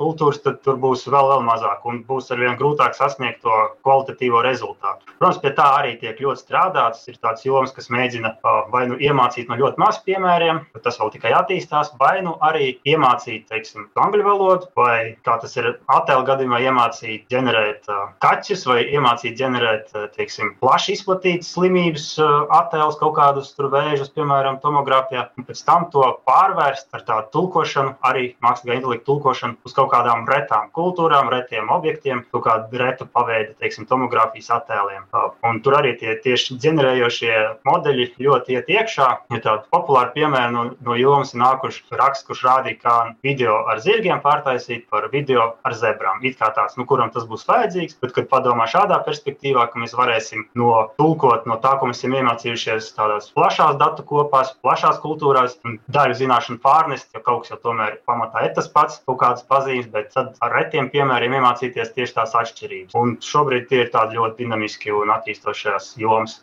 kultūras, 0.00 0.42
tad 0.44 0.62
tur 0.64 0.78
būs 0.80 1.06
vēl, 1.08 1.32
vēl 1.34 1.44
mazāk. 1.46 1.84
Un 1.88 2.02
būs 2.08 2.32
arvien 2.34 2.56
grūtāk 2.58 2.96
sasniegt 2.96 3.42
to 3.44 3.54
kvalitatīvo 3.86 4.42
rezultātu. 4.46 5.06
Protams, 5.18 5.40
pie 5.42 5.52
tā 5.56 5.66
arī 5.80 5.94
tiek 6.00 6.18
ļoti 6.22 6.42
strādāts. 6.44 7.04
Ir 7.10 7.18
tāds 7.22 7.44
joms, 7.46 7.72
kas 7.76 7.90
mēģina 7.92 8.34
vai 8.72 8.84
nu 8.90 8.98
iemācīt 9.02 9.50
no 9.50 9.58
ļoti 9.58 9.80
maz 9.82 10.00
piemēriem, 10.06 10.60
bet 10.74 10.84
tas 10.86 10.98
vēl 11.00 11.12
tikai 11.14 11.32
attīstās, 11.36 11.92
vai 12.00 12.18
nu 12.24 12.36
arī 12.44 12.70
iemācīt, 12.88 13.46
teiksim, 13.50 13.88
angļu 13.98 14.24
valodu, 14.26 14.70
vai 14.78 15.16
kā 15.26 15.38
tas 15.42 15.56
ir 15.60 15.70
attēlu 15.94 16.26
gadījumā, 16.28 16.60
iemācīt 16.68 17.26
ģenerēt 17.32 17.88
kaķus, 18.24 18.64
vai 18.70 18.80
iemācīt 18.86 19.36
ģenerēt, 19.38 19.92
teiksim, 20.16 20.54
plaši 20.62 20.96
izplatītas 20.98 21.52
slimības 21.54 22.08
attēlus, 22.54 22.98
kaut 23.00 23.16
kādus 23.18 23.52
tur 23.56 23.70
vēžus, 23.72 24.12
piemēram, 24.16 24.60
tomogrāfijā, 24.64 25.28
un 25.38 25.48
pēc 25.48 25.64
tam 25.66 25.88
to 25.92 26.04
pārvērst 26.28 26.88
ar 26.96 27.04
tādu 27.08 27.32
tulkošanu, 27.36 27.96
arī 28.08 28.32
mākslīgā 28.44 28.78
intelekta 28.78 29.08
tulkošanu 29.08 29.58
uz 29.66 29.76
kaut 29.76 29.90
kādām 29.92 30.26
retām 30.28 30.70
kultūrām, 30.76 31.30
retiem 31.32 31.70
objektiem 31.74 31.97
objektiem, 31.98 32.24
kaut 32.32 32.44
kāda 32.46 32.78
reta 32.78 33.06
paveida, 33.06 33.54
teiksim, 33.58 33.86
tomogrāfijas 33.88 34.50
attēliem. 34.54 35.06
Un 35.46 35.60
tur 35.62 35.78
arī 35.78 35.96
tie 35.98 36.16
tieši 36.22 36.58
ģenerējošie 36.62 37.34
modeļi 37.66 38.14
ļoti 38.18 38.56
iet 38.56 38.68
iekšā. 38.68 39.08
Ja 39.34 39.40
tādi 39.42 39.66
populāri 39.72 40.14
piemēri 40.14 40.52
no, 40.54 40.64
no 40.84 40.96
jomas 40.98 41.34
ir 41.34 41.42
nākuši 41.42 41.98
raksts, 41.98 42.26
kurš 42.26 42.44
rādīja, 42.46 42.78
kā 42.82 42.96
video 43.22 43.64
ar 43.68 43.80
zirgiem 43.82 44.20
pārtaisīt 44.22 44.86
par 44.90 45.08
video 45.12 45.54
ar 45.64 45.74
zebrām. 45.74 46.22
It 46.22 46.38
kā 46.38 46.50
tāds, 46.54 46.76
nu, 46.78 46.86
kuram 46.86 47.10
tas 47.14 47.26
būs 47.28 47.46
vajadzīgs, 47.48 47.98
bet, 48.02 48.14
kad 48.16 48.28
padomā 48.30 48.68
šādā 48.70 49.00
perspektīvā, 49.06 49.68
ka 49.72 49.82
mēs 49.82 49.96
varēsim 49.98 50.46
no 50.58 50.88
tulkot 50.98 51.46
no 51.48 51.58
tā, 51.62 51.76
ko 51.78 51.90
mēs 51.90 52.02
esam 52.02 52.16
iemācījušies 52.18 52.92
tādās 52.96 53.30
plašās 53.34 53.78
datu 53.80 54.04
kopās, 54.06 54.54
plašās 54.62 55.00
kultūrās, 55.02 55.58
daļu 55.90 56.18
zināšanu 56.18 56.62
pārnest, 56.62 57.10
jo 57.14 57.22
kaut 57.24 57.44
kas 57.44 57.54
jau 57.54 57.60
tomēr 57.68 57.98
pamatā 58.08 58.46
ir 58.46 58.54
tas 58.56 58.70
pats, 58.72 59.00
kaut 59.08 59.20
kādas 59.22 59.46
pazīmes, 59.48 59.88
bet 59.92 60.12
tad 60.14 60.36
ar 60.44 60.54
retiem 60.54 60.90
piemēriem 60.92 61.38
iemācīties 61.38 61.87
tieši 61.94 62.16
tās 62.16 62.34
atšķirības. 62.38 62.96
Un 62.98 63.16
šobrīd 63.24 63.68
tie 63.70 63.84
ir 63.84 63.94
tādi 63.94 64.18
ļoti 64.18 64.44
dinamiski 64.44 64.94
un 64.94 65.14
attīstošās 65.14 65.94
jomas. 66.00 66.40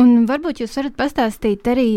Un 0.00 0.22
varbūt 0.24 0.62
jūs 0.62 0.72
varat 0.78 0.94
pastāstīt 0.96 1.66
arī, 1.68 1.88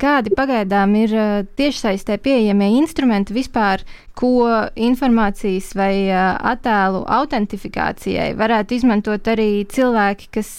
kādi 0.00 0.34
pagaidām 0.36 0.92
ir 1.00 1.14
tiešsaistē 1.56 2.18
pieejamie 2.20 2.68
instrumenti 2.76 3.32
vispār, 3.32 3.86
ko 4.12 4.50
informācijas 4.76 5.70
vai 5.78 5.94
attēlu 6.12 7.06
autentifikācijai 7.08 8.34
varētu 8.36 8.76
izmantot 8.76 9.32
arī 9.32 9.64
cilvēki, 9.64 10.28
kas 10.36 10.52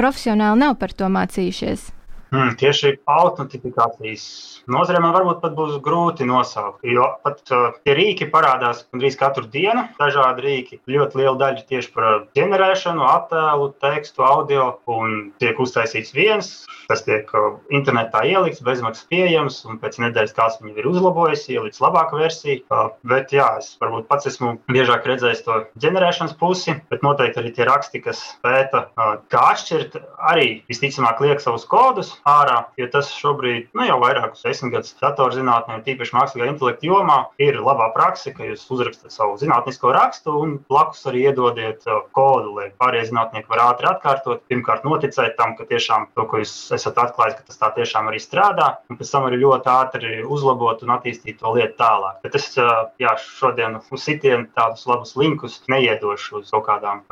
profesionāli 0.00 0.64
nav 0.64 0.78
par 0.80 0.96
to 0.96 1.12
mācījušies. 1.12 1.90
Hmm, 2.34 2.56
tieši 2.58 2.96
autentifikācijas 3.06 4.22
nozarē 4.66 4.98
man 5.04 5.12
varbūt 5.14 5.38
pat 5.42 5.52
būs 5.54 5.76
grūti 5.84 6.26
nosaukt. 6.26 6.80
Jo 6.88 7.06
pat 7.22 7.42
uh, 7.54 7.76
tie 7.86 7.94
rīki 7.94 8.26
parādās 8.32 8.82
gandrīz 8.90 9.14
katru 9.20 9.46
dienu. 9.52 9.84
Dažādi 10.00 10.42
rīki, 10.42 10.80
ļoti 10.90 11.20
liela 11.20 11.36
daļa 11.38 11.62
tieši 11.68 11.92
par 11.94 12.08
ģenerēšanu, 12.34 13.04
attēlu, 13.06 13.68
tekstu, 13.84 14.24
audio. 14.26 14.66
Un 14.90 15.30
tiek 15.38 15.60
uztaisīts 15.62 16.14
viens, 16.16 16.48
tas 16.88 17.04
tiek 17.06 17.30
uh, 17.38 17.60
internetā 17.74 18.24
ielikts, 18.26 18.64
bezmaksas 18.66 19.06
pieejams, 19.12 19.60
un 19.68 19.78
pēc 19.82 20.00
nedēļas 20.02 20.34
kāds 20.34 20.58
viņu 20.64 20.74
ir 20.82 20.90
uzlabojis, 20.90 21.46
ielicis 21.54 21.84
labāku 21.84 22.18
versiju. 22.18 22.64
Uh, 22.66 22.90
bet 23.06 23.36
jā, 23.36 23.46
es 23.62 23.76
varbūt 23.78 24.08
pats 24.10 24.32
esmu 24.32 24.56
biežāk 24.72 25.06
redzējis 25.06 25.44
to 25.46 25.60
ģenerēšanas 25.86 26.34
pusi, 26.40 26.74
bet 26.90 27.06
noteikti 27.06 27.44
arī 27.44 27.54
tie 27.54 27.70
raksti, 27.70 28.02
kas 28.08 28.26
pēta, 28.42 28.88
uh, 28.98 29.16
kā 29.30 29.46
atšķirt, 29.52 30.00
arī 30.34 30.50
visticamāk 30.72 31.22
liek 31.22 31.44
savus 31.44 31.68
kodus 31.70 32.16
ārā, 32.28 32.56
jo 32.80 32.88
tas 32.92 33.10
šobrīd, 33.12 33.68
nu, 33.76 33.84
jau 33.88 33.98
vairākus 34.02 34.44
desmit 34.46 34.72
gadus 34.74 34.94
datorzinātnē, 35.00 35.80
tīpaši 35.84 36.16
mākslīgā 36.16 36.48
intelekta 36.50 36.88
jomā, 36.88 37.18
ir 37.42 37.60
labā 37.60 37.90
praksa, 37.94 38.32
ka 38.36 38.48
jūs 38.48 38.64
uzrakstat 38.74 39.14
savu 39.14 39.36
zinātnisko 39.40 39.92
rakstu 39.94 40.34
un 40.40 40.56
blakus 40.70 41.04
arī 41.10 41.26
iedodiet 41.28 41.84
uh, 41.88 42.02
kodu, 42.16 42.54
lai 42.58 42.68
pārējie 42.80 43.10
zinātnieki 43.12 43.50
var 43.52 43.64
ātri 43.68 43.90
atkārtot. 43.90 44.44
Pirmkārt, 44.50 44.86
noticēt 44.88 45.36
tam, 45.40 45.54
ka 45.58 45.68
tiešām 45.68 46.08
to, 46.16 46.26
ko 46.30 46.42
jūs 46.42 46.54
esat 46.76 47.00
atklājis, 47.04 47.38
ka 47.38 47.48
tas 47.50 47.60
tā 47.60 47.72
tiešām 47.78 48.10
arī 48.10 48.22
strādā, 48.22 48.70
un 48.90 49.00
pēc 49.00 49.14
tam 49.14 49.28
arī 49.28 49.40
ļoti 49.44 49.72
ātri 49.74 50.14
uzlabot 50.24 50.84
un 50.84 50.96
attīstīt 50.96 51.40
to 51.42 51.54
lietu 51.56 51.76
tālāk. 51.80 52.20
Bet 52.24 52.38
es 52.40 52.50
uh, 52.58 52.88
jā, 53.02 53.16
šodien 53.20 53.80
uz 53.84 54.04
sitienu 54.04 54.48
tādus 54.56 54.86
labus 54.88 55.16
linkus 55.20 55.60
neiedošu 55.68 56.40
uz 56.40 56.54
kaut 56.54 56.66
kādām 56.68 57.04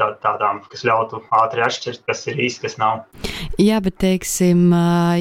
uh, 0.00 0.14
tādām, 0.22 0.62
kas 0.70 0.84
ļautu 0.86 1.20
ātri 1.34 1.64
atšķirt, 1.64 2.04
kas 2.08 2.24
ir 2.30 2.40
īsti, 2.46 2.64
kas 2.64 2.76
nav. 2.80 3.04
Jā, 3.60 3.78
bet, 3.84 3.96
teiksim, 4.02 4.72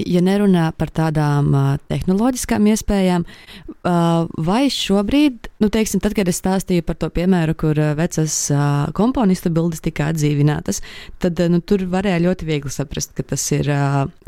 ja 0.10 0.22
nerunā 0.26 0.70
par 0.78 0.90
tādām 0.94 1.52
tehnoloģiskām 1.92 2.70
iespējām, 2.72 3.26
vai 4.48 4.62
šobrīd, 4.74 5.50
nu, 5.62 5.70
teiksim, 5.74 6.02
tad, 6.04 6.16
kad 6.18 6.30
es 6.32 6.40
stāstīju 6.42 6.86
par 6.88 6.98
to 7.02 7.10
piemēru, 7.14 7.56
kur 7.60 7.78
vecas 8.00 8.38
komponistu 8.98 9.52
bildes 9.54 9.84
tika 9.86 10.10
atdzīvinātas, 10.12 10.82
tad 11.24 11.42
nu, 11.54 11.62
tur 11.62 11.86
varēja 11.92 12.24
ļoti 12.26 12.50
viegli 12.50 12.74
saprast, 12.74 13.14
ka 13.18 13.26
tas 13.34 13.46
ir, 13.54 13.70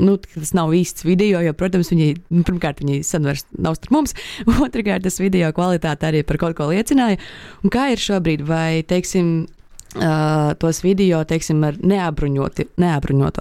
nu, 0.02 0.16
tas 0.22 0.54
nav 0.56 0.74
īsts 0.76 1.06
video, 1.06 1.42
jo, 1.44 1.56
protams, 1.58 1.90
viņi, 1.94 2.12
nu, 2.30 2.46
pirmkārt, 2.46 2.84
viņi 2.84 3.02
sen 3.06 3.26
vairs 3.26 3.46
nav 3.56 3.78
starp 3.80 3.96
mums, 3.96 4.16
otrkārt, 4.66 5.06
tas 5.06 5.20
video 5.22 5.50
kvalitāte 5.56 6.10
arī 6.10 6.22
par 6.26 6.40
kaut 6.42 6.58
ko 6.58 6.70
liecināja. 6.70 7.20
Un 7.64 7.74
kā 7.74 7.90
ir 7.94 8.02
šobrīd, 8.02 8.46
vai, 8.46 8.84
teiksim, 8.86 9.46
Uh, 9.96 10.52
tos 10.60 10.82
video, 10.84 11.22
teiksim, 11.24 11.62
ar 11.64 11.76
neapbruņotu, 11.80 12.66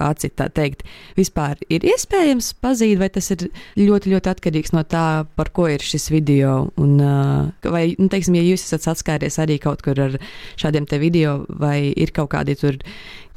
aci, 0.06 0.30
tā 0.40 0.48
teikt, 0.56 0.86
vispār 1.18 1.60
ir 1.68 1.84
iespējams 1.84 2.54
pazīt, 2.64 2.96
vai 3.02 3.10
tas 3.12 3.28
ir 3.36 3.50
ļoti, 3.76 4.14
ļoti 4.14 4.32
atkarīgs 4.32 4.72
no 4.72 4.86
tā, 4.88 5.26
par 5.36 5.52
ko 5.56 5.68
ir 5.74 5.84
šis 5.84 6.08
video. 6.14 6.70
Un, 6.80 6.96
uh, 7.04 7.52
vai, 7.68 7.84
nu, 8.00 8.08
teiksim, 8.12 8.38
ja 8.40 8.46
jūs 8.46 8.64
esat 8.70 8.88
saskāries 8.88 9.36
arī 9.44 9.60
kaut 9.60 9.84
kur 9.84 10.00
ar 10.00 10.16
šādiem 10.56 10.88
te 10.88 11.02
video, 11.02 11.42
vai 11.50 11.92
ir 11.92 12.16
kaut 12.16 12.32
kādi 12.38 12.56
tur 12.60 12.80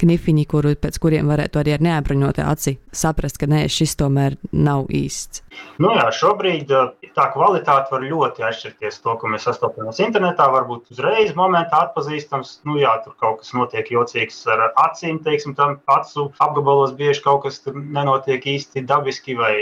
knifiņi, 0.01 0.45
kuru, 0.49 0.73
pēc 0.79 0.99
kuriem 1.01 1.29
varētu 1.31 1.61
arī 1.61 1.75
ar 1.75 1.85
neapbruņotu 1.85 2.45
aci 2.45 2.77
saprast, 2.95 3.39
ka 3.41 3.49
nē, 3.49 3.65
šis 3.71 3.97
tomēr 3.99 4.39
nav 4.51 4.87
īsts? 4.93 5.43
Nu 5.79 5.93
jā, 5.95 6.09
šobrīd 6.15 6.71
tā 7.15 7.25
kvalitāte 7.33 7.91
var 7.93 8.03
ļoti 8.03 8.43
atšķirties. 8.47 8.99
To, 9.03 9.15
ko 9.19 9.29
mēs 9.31 9.45
sastopamies 9.47 10.01
internetā, 10.03 10.49
varbūt 10.51 10.91
uzreiz 10.93 11.31
momentā 11.37 11.85
atpazīstams. 11.87 12.59
Nu 12.67 12.77
jā, 12.79 12.91
tur 13.03 13.15
kaut 13.21 13.41
kas 13.41 13.53
notiek 13.55 13.87
jocīgs 13.93 14.41
ar 14.51 14.67
acīm, 14.69 15.21
teiksim, 15.23 15.55
tam 15.57 15.77
acu 15.91 16.29
apgabalos 16.43 16.93
bieži 16.99 17.23
kaut 17.23 17.45
kas 17.45 17.61
nenotiek 17.73 18.43
īsti 18.53 18.83
dabiski 18.89 19.37
vai, 19.39 19.53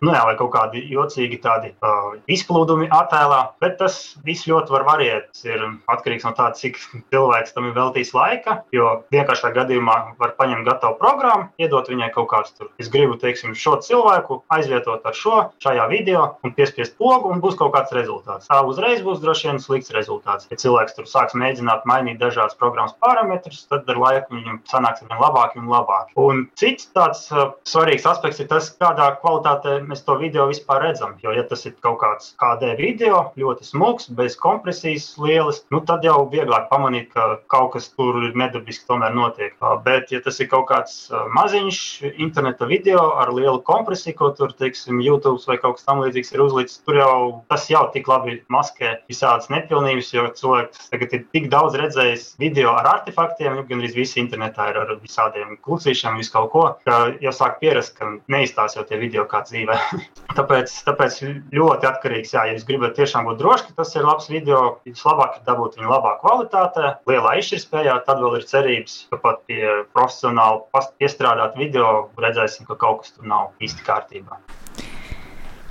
nu 0.00 0.14
jā, 0.14 0.22
vai 0.30 0.36
kaut 0.40 0.52
kādi 0.56 0.84
jocīgi 0.88 1.40
tādi 1.44 1.74
uh, 1.76 2.16
izplūdumi 2.30 2.88
attēlā. 2.94 3.42
Bet 3.62 3.78
tas 3.82 4.00
viss 4.24 4.48
ļoti 4.48 4.74
var 4.74 4.86
variēt. 4.88 5.30
Ir 5.48 5.64
atkarīgs 5.92 6.26
no 6.28 6.34
tā, 6.38 6.50
cik 6.56 6.80
cilvēks 7.12 7.56
tam 7.56 7.68
ir 7.70 7.76
veltījis 7.76 8.14
laika, 8.16 8.62
jo 8.74 8.98
vienkāršā 9.12 9.52
gadījumā 9.56 9.77
gadījumā 9.78 10.18
var 10.18 10.34
paņemt 10.38 10.66
gatavu 10.66 10.98
programmu, 10.98 11.48
iedot 11.58 11.88
viņai 11.88 12.10
kaut 12.14 12.28
kādu 12.32 12.50
tur. 12.56 12.70
Es 12.78 12.88
gribu, 12.88 13.16
teiksim, 13.18 13.54
šo 13.54 13.78
cilvēku 13.82 14.42
aizvietot 14.50 15.04
ar 15.06 15.14
šo 15.14 15.50
šajā 15.62 15.88
video 15.90 16.38
un 16.44 16.52
piespiest 16.52 16.96
pogu, 16.98 17.30
un 17.30 17.40
būs 17.40 17.56
kaut 17.56 17.72
kāds 17.74 17.92
rezultāts. 17.94 18.48
Tā 18.48 18.60
uzreiz 18.66 19.02
būs 19.02 19.20
droši 19.22 19.48
vien 19.48 19.60
slikts 19.62 19.92
rezultāts. 19.94 20.48
Ja 20.50 20.58
cilvēks 20.58 20.96
tur 20.96 21.06
sāks 21.06 21.36
mēģināt 21.38 21.86
mainīt 21.86 22.18
dažādas 22.18 22.58
programmas 22.58 22.96
parametrus, 23.00 23.66
tad 23.70 23.88
ar 23.88 23.98
laiku 23.98 24.34
viņam 24.34 24.60
sanāks 24.68 25.04
vien 25.04 25.18
labāk 25.18 25.56
un 25.56 25.68
labāk. 25.70 26.12
Un 26.16 26.46
cits 26.58 26.90
tāds 26.94 27.28
uh, 27.32 27.52
svarīgs 27.68 28.06
aspekts 28.08 28.42
ir 28.42 28.50
tas, 28.50 28.70
kādā 28.80 29.10
kvalitātē 29.22 29.78
mēs 29.86 30.04
to 30.06 30.18
video 30.18 30.48
vispār 30.50 30.82
redzam. 30.88 31.16
Jo, 31.22 31.34
ja 31.36 31.46
tas 31.46 31.64
ir 31.68 31.76
kaut 31.84 32.00
kāds 32.02 32.34
KD 32.40 32.74
video, 32.80 33.28
ļoti 33.38 33.66
smūgs, 33.68 34.10
bez 34.18 34.36
kompresijas 34.40 35.12
lielas, 35.22 35.62
nu, 35.74 35.82
tad 35.86 36.06
jau 36.06 36.20
vieglāk 36.32 36.68
pamanīt, 36.72 37.12
ka 37.14 37.38
kaut 37.52 37.74
kas 37.76 37.90
tur 37.94 38.18
nedabiski 38.38 38.86
tomēr 38.88 39.14
notiek. 39.14 39.54
Bet, 39.84 40.12
ja 40.12 40.20
tas 40.24 40.38
ir 40.40 40.48
kaut 40.50 40.68
kāds 40.70 40.96
maziņš 41.34 41.80
interneta 42.20 42.68
video 42.68 43.00
ar 43.20 43.32
lielu 43.34 43.60
kompresiju, 43.66 44.16
ko 44.18 44.30
tur, 44.36 44.52
teiksim, 44.58 45.00
YouTube 45.04 45.40
vai 45.48 45.58
kaut 45.60 45.78
kas 45.78 45.86
tamlīdzīgs 45.88 46.32
ir 46.34 46.42
uzlicis, 46.44 46.80
tur 46.86 46.98
jau 46.98 47.18
tas 47.50 47.66
jau 47.70 47.84
tik 47.94 48.08
labi 48.10 48.38
maskē 48.52 48.94
visādas 49.10 49.50
nepilnības, 49.52 50.12
jo 50.14 50.26
cilvēks 50.38 50.90
tagad 50.92 51.14
ir 51.16 51.24
tik 51.34 51.48
daudz 51.52 51.76
redzējis 51.78 52.26
video 52.40 52.74
ar 52.78 52.88
artefaktiem, 52.94 53.62
gan 53.68 53.82
arī 53.82 53.92
visi 53.96 54.20
internetā 54.22 54.70
ir 54.72 54.80
ar 54.82 54.94
visādiem 55.02 55.56
klucīšiem, 55.64 56.18
visu 56.20 56.34
kaut 56.34 56.50
ko, 56.54 56.64
ka 56.86 57.00
jau 57.24 57.34
sāk 57.34 57.58
pierast, 57.62 57.96
ka 57.98 58.10
neizstāsta 58.32 58.80
jau 58.80 58.86
tie 58.88 59.00
video 59.00 59.26
kā 59.30 59.42
dzīvē. 59.48 59.78
tāpēc, 60.38 60.74
tāpēc 60.88 61.20
ļoti 61.54 61.90
atkarīgs, 61.92 62.34
jā, 62.36 62.46
ja 62.48 62.56
jūs 62.56 62.66
gribat 62.68 62.96
tiešām 62.98 63.28
būt 63.28 63.40
droši, 63.42 63.68
ka 63.68 63.82
tas 63.82 63.94
ir 63.96 64.06
labs 64.06 64.30
video, 64.32 64.62
vislabāk 64.88 65.40
ir 65.40 65.46
dabūt 65.48 65.78
viņu 65.78 65.92
labā 65.92 66.16
kvalitātē, 66.22 66.94
lielā 67.10 67.36
izšķirtspējā, 67.40 67.98
tad 68.06 68.22
vēl 68.24 68.38
ir 68.40 68.48
cerības, 68.48 68.98
ka 69.12 69.20
pat 69.22 69.42
pie 69.48 69.57
profesionāli 69.94 70.86
iestrādāt 71.04 71.58
video, 71.58 72.08
redzēsim, 72.20 72.66
ka 72.68 72.78
kaut 72.80 73.02
kas 73.02 73.16
tur 73.16 73.28
nav 73.30 73.52
īsti 73.64 73.86
kārtībā. 73.86 74.40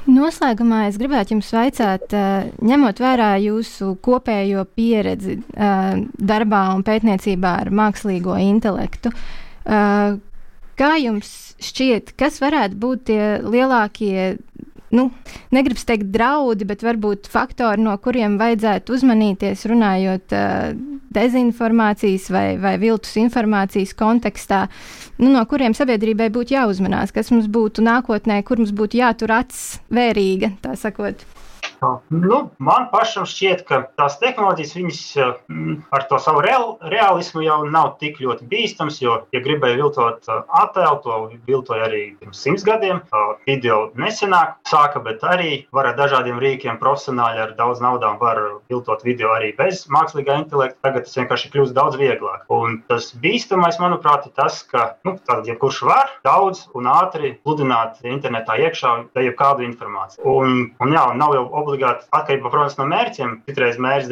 Noslēgumā 0.07 0.85
es 0.87 0.95
gribētu 0.95 1.35
jums 1.35 1.49
vaicāt, 1.51 2.13
ņemot 2.63 2.99
vērā 3.03 3.33
jūsu 3.43 3.97
kopējo 4.03 4.63
pieredzi 4.77 5.41
darbā 5.51 6.61
un 6.77 6.85
pētniecībā 6.87 7.51
ar 7.65 7.73
mākslīgo 7.75 8.37
intelektu, 8.39 9.11
kā 10.77 10.91
jums 11.03 11.33
šķiet, 11.59 12.15
kas 12.15 12.39
varētu 12.39 12.79
būt 12.79 13.03
tie 13.09 13.21
lielākie 13.43 14.37
nu, 14.95 15.09
negribas 15.51 15.83
teikt 15.89 16.07
draudi, 16.13 16.63
bet 16.69 16.85
varbūt 16.87 17.27
faktori, 17.31 17.83
no 17.83 17.97
kuriem 17.99 18.37
vajadzētu 18.39 18.95
uzmanīties, 18.95 19.65
runājot 19.67 20.35
dezinformācijas 21.17 22.29
vai, 22.33 22.45
vai 22.61 22.75
viltus 22.81 23.17
informācijas 23.19 23.95
kontekstā, 23.97 24.65
nu, 25.19 25.31
no 25.33 25.43
kuriem 25.49 25.75
sabiedrībai 25.77 26.29
būtu 26.33 26.57
jāuzmanās, 26.57 27.13
kas 27.15 27.33
mums 27.33 27.49
būtu 27.51 27.85
nākotnē, 27.85 28.43
kur 28.47 28.61
mums 28.61 28.75
būtu 28.77 29.01
jātur 29.01 29.35
acis 29.39 29.81
vērīga, 29.93 30.55
tā 30.63 30.77
sakot. 30.79 31.25
Nu, 32.09 32.39
man 32.57 32.87
pašam 32.91 33.25
šķiet, 33.29 33.63
ka 33.67 33.81
tās 33.99 34.17
tehnoloģijas 34.21 34.73
viņas, 34.77 35.01
mm, 35.51 35.75
ar 35.93 36.05
to 36.09 36.19
savu 36.21 36.41
real, 36.41 36.77
realismu 36.81 37.43
jau 37.45 37.59
nav 37.69 37.97
tik 38.01 38.17
ļoti 38.23 38.47
bīstams. 38.49 38.99
Jo, 39.01 39.19
ja 39.33 39.41
gribēja 39.43 39.77
viltot 39.77 40.25
attēlu, 40.27 41.01
to 41.03 41.17
viltoja 41.47 41.87
arī 41.87 42.03
pirms 42.19 42.41
simts 42.41 42.65
gadiem. 42.67 43.01
Video 43.45 43.91
nesenāk 43.95 44.57
sāka, 44.67 45.01
bet 45.03 45.21
arī 45.21 45.67
var 45.71 45.91
ar 45.91 45.97
dažādiem 45.99 46.39
rīkiem, 46.41 46.79
profesionāļi 46.81 47.43
ar 47.45 47.53
daudz 47.59 47.81
naudām 47.83 48.17
var 48.21 48.41
viltot 48.71 49.03
video 49.05 49.33
arī 49.35 49.53
bez 49.57 49.85
mākslīgā 49.93 50.39
intelekta. 50.41 50.79
Tagad 50.87 51.05
tas 51.07 51.17
vienkārši 51.19 51.53
kļūst 51.53 51.77
daudz 51.77 51.99
vieglāk. 51.99 52.47
Un 52.53 52.81
tas 52.89 53.11
bīstamais, 53.21 53.79
manuprāt, 53.81 54.27
ir 54.27 54.35
tas, 54.37 54.63
ka 54.67 54.95
nu, 55.05 55.17
tātad, 55.21 55.45
ja 55.49 55.57
kurš 55.59 55.83
var 55.87 56.11
daudz 56.25 56.65
un 56.77 56.89
ātri 56.91 57.35
pludināt 57.45 58.01
internetā 58.07 58.57
iekšā 58.65 58.93
jebkādu 59.27 59.65
informāciju. 59.67 60.25
Un, 60.27 60.71
un 60.81 60.93
jā, 60.93 61.05
nav 61.17 61.35
jau 61.37 61.45
obligāti 61.67 62.07
atkarība, 62.15 62.51
protams, 62.53 62.77
no 62.79 62.87
mērķiem. 62.87 63.35
Citreiz 63.49 63.77
mērķis 63.83 64.11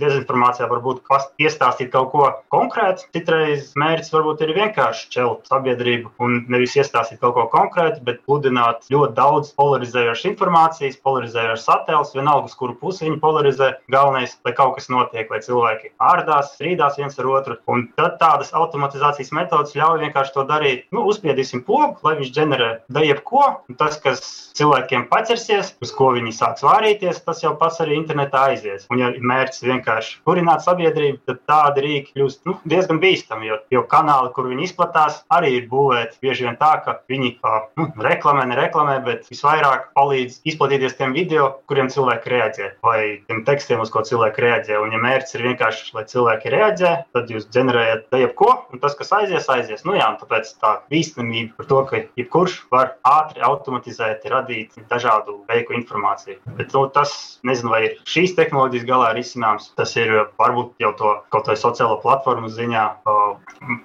dezinformācijā 0.00 0.68
var 0.70 0.82
būt 0.84 1.02
iestāstīt 1.42 1.90
kaut 1.92 2.12
ko 2.14 2.28
konkrētu, 2.54 3.08
citreiz 3.16 3.72
mērķis 3.78 4.12
varbūt 4.14 4.44
ir 4.46 4.54
vienkārši 4.56 5.08
čelt 5.12 5.50
sabiedrību 5.50 6.12
un 6.22 6.38
nevis 6.52 6.76
iestāstīt 6.78 7.20
kaut 7.22 7.34
ko 7.36 7.46
konkrētu, 7.52 8.02
bet 8.06 8.22
pludināt 8.26 8.86
ļoti 8.92 9.16
daudz 9.18 9.52
polarizējošas 9.58 10.30
informācijas, 10.32 11.00
polarizējošas 11.04 11.68
attēlus, 11.76 12.14
vienalga, 12.16 12.50
uz 12.50 12.56
kuru 12.58 12.76
pusi 12.80 13.08
viņi 13.08 13.20
polarizē. 13.22 13.72
Galvenais, 13.92 14.36
lai 14.46 14.54
kaut 14.56 14.76
kas 14.78 14.88
notiek, 14.92 15.30
lai 15.32 15.42
cilvēki 15.44 15.92
ārdās, 16.02 16.54
strīdās 16.56 16.98
viens 17.00 17.18
ar 17.18 17.30
otru. 17.32 17.58
Un 17.72 17.86
tad 17.98 18.18
tādas 18.22 18.52
automatizācijas 18.56 19.32
metodas 19.36 19.76
ļauj 19.78 20.02
vienkārši 20.06 20.36
to 20.36 20.46
darīt. 20.48 20.86
Nu, 20.94 21.06
uzspiedīsim 21.10 21.64
pogu, 21.66 21.98
lai 22.06 22.16
viņš 22.20 22.32
ģenerē 22.36 22.70
da 22.92 23.04
jebko. 23.04 23.44
Tas, 23.80 23.98
kas 24.02 24.22
cilvēkiem 24.58 25.08
paķersies, 25.10 25.74
uz 25.82 25.94
ko 25.96 26.12
viņi 26.16 26.34
sāks 26.36 26.64
vārīties, 26.92 27.22
tas 27.24 27.42
jau 27.42 27.54
pats 27.58 27.80
arī 27.80 27.96
internetā 27.96 28.48
aizies. 28.50 28.86
Un, 28.90 29.00
ja 29.00 29.10
mērķis 29.16 29.64
vienkārši 29.64 30.18
kurināt 30.26 30.62
sabiedrību, 30.64 31.22
tad 31.26 31.40
tādi 31.48 31.84
rīki 31.84 32.12
kļūst 32.16 32.44
nu, 32.46 32.58
diezgan 32.68 33.00
bīstami. 33.00 33.48
Jo, 33.48 33.58
jo 33.70 33.82
kanāli, 33.88 34.32
kur 34.34 34.48
viņi 34.48 34.68
izplatās, 34.68 35.22
arī 35.32 35.56
ir 35.58 35.68
būvēti 35.70 36.20
bieži 36.22 36.46
vien 36.46 36.56
tā, 36.60 36.72
ka 36.84 37.00
viņi 37.08 37.38
nu, 37.78 37.88
reklamē, 38.02 38.44
nereklamē, 38.50 38.98
bet 39.06 39.28
visvairāk 39.30 39.92
palīdz 39.96 40.42
izplatīties 40.44 40.96
tiem 40.98 41.14
video, 41.16 41.58
kuriem 41.70 41.88
cilvēki 41.92 42.32
reaģē, 42.32 42.70
vai 42.84 43.00
tiem 43.28 43.42
tekstiem, 43.46 43.82
uz 43.82 43.92
ko 43.92 44.04
cilvēki 44.06 44.44
reaģē. 44.44 44.80
Un, 44.82 44.92
ja 44.94 45.02
mērķis 45.02 45.38
ir 45.38 45.46
vienkārši, 45.48 45.90
lai 45.96 46.04
cilvēki 46.10 46.52
reaģē, 46.52 46.92
tad 47.16 47.32
jūs 47.32 47.48
ģenerējat 47.54 48.18
jebko, 48.22 48.50
un 48.72 48.82
tas, 48.82 48.96
kas 48.98 49.12
aizies, 49.16 49.48
aizies. 49.52 49.86
Nu, 49.88 49.96
jā, 49.98 50.08
tāpēc 50.20 50.54
tā 50.62 50.76
bīstamība 50.92 51.56
par 51.58 51.70
to, 51.70 51.82
ka 51.88 52.02
jebkurš 52.20 52.58
var 52.72 52.96
ātri 53.08 53.42
automatizēt, 53.44 54.26
radīt 54.32 54.76
dažādu 54.90 55.40
veiku 55.48 55.76
informāciju. 55.78 56.40
Bet 56.58 56.74
nu, 56.74 56.81
tas, 56.94 57.40
nezinu, 57.46 57.72
vai 57.72 57.82
ir 57.86 57.96
šīs 58.08 58.34
tehnoloģijas 58.38 58.86
galā 58.88 59.12
risināms. 59.16 59.70
Tas 59.78 59.94
ir 60.00 60.12
varbūt 60.40 60.74
jau 60.82 60.92
to 60.98 61.14
kaut 61.32 61.50
vai 61.50 61.56
sociālo 61.58 61.98
platformu 62.02 62.50
ziņā. 62.52 62.84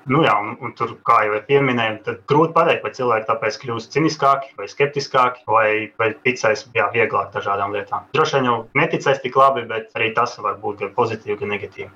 Nu, 0.10 0.24
jā, 0.26 0.34
un, 0.42 0.56
un 0.64 0.74
tur, 0.78 0.96
kā 1.08 1.22
jau 1.28 1.42
pieminēju, 1.48 2.00
tad 2.08 2.22
grūti 2.30 2.56
pateikt, 2.56 2.86
vai 2.86 2.94
cilvēki 2.98 3.30
tāpēc 3.30 3.60
kļūst 3.64 3.94
ciniskāki 3.94 4.54
vai 4.58 4.70
skeptiskāki, 4.72 5.44
vai, 5.50 5.68
vai 6.00 6.12
ticēs 6.26 6.68
jā, 6.76 6.88
vieglāk 6.96 7.34
dažādām 7.36 7.76
lietām. 7.76 8.08
Droši 8.16 8.38
vien 8.38 8.50
jau 8.50 8.58
neticēs 8.78 9.22
tik 9.24 9.38
labi, 9.38 9.66
bet 9.70 9.92
arī 9.98 10.12
tas 10.18 10.38
var 10.42 10.58
būt 10.62 10.82
gan 10.82 10.94
pozitīvi, 10.98 11.38
gan 11.42 11.54
negatīvi. 11.54 11.90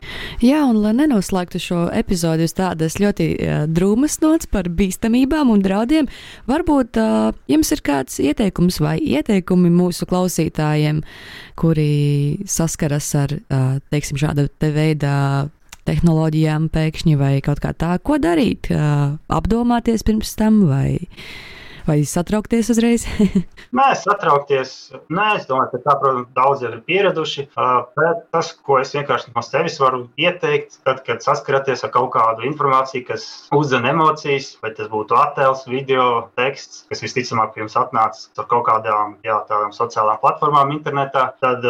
Jā, 0.44 0.62
un 0.68 0.82
lai 0.84 0.94
nenoslēgtu 0.98 1.62
šo 1.62 1.80
epizodu 1.96 2.46
uz 2.48 2.56
tādas 2.58 3.00
ļoti 3.02 3.28
uh, 3.34 3.64
drūmas 3.72 4.20
nots 4.24 4.50
par 4.52 4.70
bīstamībām 4.70 5.52
un 5.54 5.64
draudiem, 5.64 6.10
varbūt 6.50 7.00
uh, 7.02 7.32
jums 7.52 7.72
ir 7.74 7.84
kāds 7.86 8.20
ieteikums 8.22 8.82
vai 8.84 8.98
ieteikumi 9.00 9.72
mūsu 9.74 10.08
klausītājiem, 10.10 10.90
kuri 11.60 12.41
saskaras 12.49 13.10
ar 13.19 13.36
teiksim, 13.93 14.19
šāda 14.21 14.47
te 14.62 14.71
veida 14.75 15.13
tehnoloģijām 15.88 16.67
pēkšņi 16.73 17.15
vai 17.17 17.34
kaut 17.45 17.62
kā 17.63 17.73
tā, 17.73 17.95
ko 18.06 18.19
darīt, 18.21 18.69
apdomāties 19.32 20.06
pirms 20.06 20.36
tam 20.38 20.63
vai 20.69 20.99
vai 21.88 22.02
satraukties 22.08 22.72
uzreiz? 22.74 23.06
Nē, 23.78 23.88
satraukties. 24.00 24.91
Nē, 25.13 25.28
es 25.39 25.48
domāju, 25.50 25.72
ka 25.74 25.82
tā, 25.86 25.96
protams, 26.02 26.30
daudz 26.36 26.65
jau 26.65 26.72
ir 26.74 26.82
pieraduši. 26.88 27.48
Bet 27.98 28.26
tas, 28.36 28.52
ko 28.67 28.80
es 28.82 28.94
vienkārši 28.96 29.32
no 29.36 29.44
sevis 29.46 29.78
varu 29.82 30.04
ieteikt, 30.20 30.82
tad, 30.86 31.04
kad 31.08 31.24
saskaraties 31.24 31.86
ar 31.88 31.94
kaut 31.94 32.12
kādu 32.15 32.46
informāciju, 32.50 33.06
kas 33.08 33.28
uzdzen 33.56 33.88
emocijas, 33.89 34.54
vai 34.63 34.74
tas 34.78 34.89
būtu 34.91 35.15
attēls, 35.17 35.63
video, 35.72 36.08
teksts, 36.39 36.86
kas 36.91 37.04
visticamāk 37.06 37.58
jums 37.62 37.78
atnācis 37.80 38.30
ar 38.41 38.50
kaut 38.52 38.65
kādām 38.67 39.15
jā, 39.26 39.39
sociālām 39.76 40.20
platformām 40.22 40.74
internetā, 40.76 41.28
tad, 41.44 41.65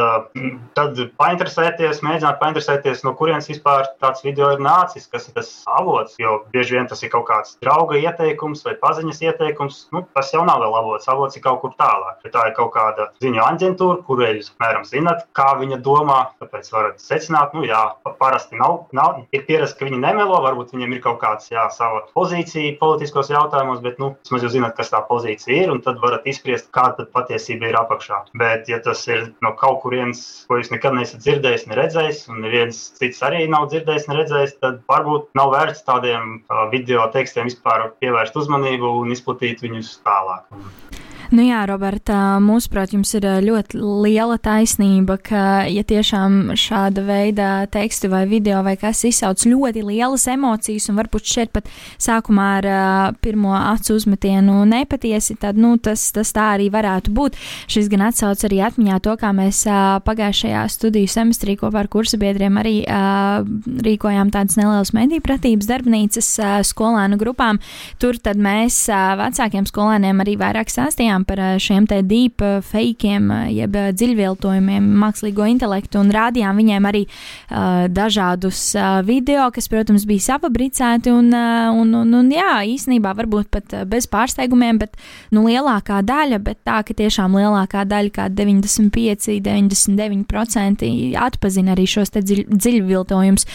tad 0.78 1.02
painteresēties, 1.22 2.02
mēģināt 2.06 2.42
painteresēties, 2.42 3.06
no 3.06 3.14
kurienes 3.20 3.50
vispār 3.52 3.90
tāds 4.02 4.26
video 4.26 4.52
ir 4.56 4.64
nācis, 4.64 5.08
kas 5.12 5.30
ir 5.30 5.38
tas 5.38 5.52
avots. 5.78 6.18
Jo 6.22 6.42
bieži 6.54 6.78
vien 6.78 6.90
tas 6.90 7.02
ir 7.04 7.12
kaut 7.14 7.28
kāds 7.30 7.58
drauga 7.64 8.00
ieteikums 8.00 8.66
vai 8.66 8.76
paziņas 8.82 9.22
ieteikums. 9.28 9.82
Nu, 9.94 10.01
tas 10.16 10.32
jau 10.34 10.44
nav 10.48 10.62
vēl 10.64 10.78
avots. 10.82 11.10
Avots 11.12 11.38
ir 11.38 11.46
kaut 11.46 11.62
kur 11.64 11.76
tālāk. 11.80 12.20
Bet 12.26 12.36
tā 12.36 12.48
ir 12.50 12.56
kaut 12.58 12.74
kāda 12.76 13.10
ziņu 13.24 13.44
aģentūra, 13.46 14.02
kurai 14.08 14.34
jūs 14.38 14.52
apmēram 14.54 14.86
zinat, 14.88 15.26
kā 15.38 15.50
viņa 15.60 15.82
domā. 15.86 16.20
Tāpēc 16.42 16.72
varat 16.74 17.02
secināt, 17.04 17.56
nu 17.58 17.66
jā, 17.68 17.82
parasti 18.20 18.60
nav. 18.60 18.88
nav 18.96 19.24
ir 19.32 19.46
pierasts, 19.48 19.78
ka 19.78 19.88
viņi 19.88 20.02
nemelo. 20.02 20.40
Varbūt 20.42 20.74
viņiem 20.76 20.98
ir 20.98 21.04
kaut 21.04 21.20
kāda 21.22 21.68
sava 21.72 22.04
pozīcija 22.16 22.78
politiskos 22.80 23.32
jautājumos, 23.32 23.82
bet 23.84 24.00
nu, 24.02 24.14
vismaz 24.24 24.46
jūs 24.46 24.56
zinat, 24.56 24.76
kas 24.78 24.92
tā 24.94 25.02
pozīcija 25.08 25.66
ir, 25.66 25.74
un 25.74 25.82
tad 25.86 26.02
varat 26.04 26.26
izspriest, 26.30 26.72
kāda 26.76 27.06
patiesība 27.14 27.70
ir 27.70 27.78
apakšā. 27.80 28.24
Bet, 28.38 28.70
ja 28.72 28.82
tas 28.84 29.04
ir 29.10 29.30
no 29.46 29.54
kaut 29.60 29.82
kurienes, 29.84 30.22
ko 30.50 30.60
jūs 30.60 30.72
nekad 30.74 30.96
neesat 30.98 31.24
dzirdējis, 31.24 31.68
neredzējis, 31.72 32.24
un 32.32 32.42
neviens 32.46 32.82
cits 32.98 33.22
arī 33.26 33.44
nav 33.52 33.70
dzirdējis, 33.72 34.08
neredzējis, 34.12 34.58
tad 34.64 34.82
varbūt 34.92 35.30
nav 35.38 35.54
vērts 35.56 35.86
tādiem 35.88 36.42
video 36.72 37.06
tekstiem 37.14 37.50
vispār 37.50 37.90
pievērst 38.02 38.38
uzmanību 38.42 38.94
un 39.02 39.14
izplatīt 39.16 39.64
viņus 39.64 39.91
tālāk. 40.06 41.01
Nu 41.32 41.46
jā, 41.46 41.62
Roberta, 41.64 42.42
mūsuprāt, 42.44 42.92
jums 42.92 43.14
ir 43.16 43.24
ļoti 43.46 43.80
liela 43.80 44.36
taisnība, 44.44 45.16
ka, 45.24 45.44
ja 45.72 45.80
tiešām 45.88 46.50
šāda 46.60 47.06
veida 47.08 47.46
teksti 47.72 48.10
vai 48.12 48.26
video 48.28 48.58
vai 48.66 48.74
kas 48.76 49.06
izsauc 49.08 49.46
ļoti 49.48 49.80
lielas 49.88 50.28
emocijas 50.28 50.90
un 50.92 51.00
varbūt 51.00 51.30
šeit 51.32 51.54
pat 51.56 51.70
sākumā 52.04 52.48
ar 52.58 52.68
uh, 52.68 53.14
pirmo 53.24 53.54
acu 53.56 53.96
uzmetienu 53.96 54.66
nepatiesi, 54.68 55.38
tad, 55.40 55.56
nu, 55.56 55.78
tas, 55.80 56.04
tas 56.12 56.34
tā 56.36 56.50
arī 56.58 56.68
varētu 56.74 57.16
būt. 57.16 57.40
Šis 57.72 57.88
gan 57.94 58.04
atsauc 58.10 58.44
arī 58.50 58.60
atmiņā 58.68 59.00
to, 59.08 59.16
kā 59.24 59.32
mēs 59.32 59.62
uh, 59.70 60.02
pagājušajā 60.04 60.66
studiju 60.76 61.14
semestrī 61.16 61.56
kopā 61.64 61.86
ar 61.86 61.92
kursu 61.96 62.20
biedriem 62.20 62.60
arī 62.60 62.76
uh, 62.84 63.40
rīkojām 63.88 64.36
tādas 64.36 64.60
nelielas 64.60 64.92
mediju 65.00 65.24
pratības 65.24 65.72
darbnīcas 65.72 66.34
uh, 66.44 66.60
skolēnu 66.68 67.16
grupām. 67.24 67.64
Tur 68.04 68.20
tad 68.20 68.36
mēs 68.36 68.84
uh, 68.92 69.16
vecākiem 69.24 69.72
skolēniem 69.72 70.28
arī 70.28 70.36
vairāk 70.44 70.76
stāstījām 70.76 71.21
runājām 71.22 71.26
par 71.26 71.40
eh, 71.40 71.60
šiem 71.60 71.88
te 71.88 72.02
deep 72.02 72.42
eh, 72.42 72.62
fakiem, 72.62 73.32
eh, 73.32 73.52
jeb 73.62 73.72
dziļviltojumiem, 73.72 74.84
mākslīgo 75.02 75.46
intelektu, 75.48 76.00
un 76.00 76.12
rādījām 76.12 76.58
viņiem 76.58 76.86
arī 76.86 77.06
uh, 77.08 77.88
dažādus 77.90 78.76
uh, 78.76 79.02
video, 79.04 79.50
kas, 79.52 79.68
protams, 79.68 80.06
bija 80.06 80.36
safabricēti, 80.36 81.12
un, 81.12 81.32
uh, 81.34 81.72
un, 81.74 81.94
un, 81.96 82.14
un 82.14 82.30
jā, 82.32 82.64
īsnībā 82.66 83.14
varbūt 83.16 83.50
pat 83.52 83.74
bez 83.88 84.08
pārsteigumiem, 84.08 84.80
bet, 84.80 84.96
nu, 85.32 85.46
lielākā 85.48 86.02
daļa, 86.04 86.40
bet 86.40 86.60
tā, 86.66 86.82
ka 86.84 86.94
tiešām 86.94 87.36
lielākā 87.38 87.86
daļa, 87.86 88.12
kā 88.16 88.28
95, 88.30 89.40
99% 89.42 90.92
atpazina 91.22 91.76
arī 91.76 91.88
šos 91.90 92.14
te 92.14 92.24
dziļ, 92.24 92.46
dziļviltojumus. 92.52 93.48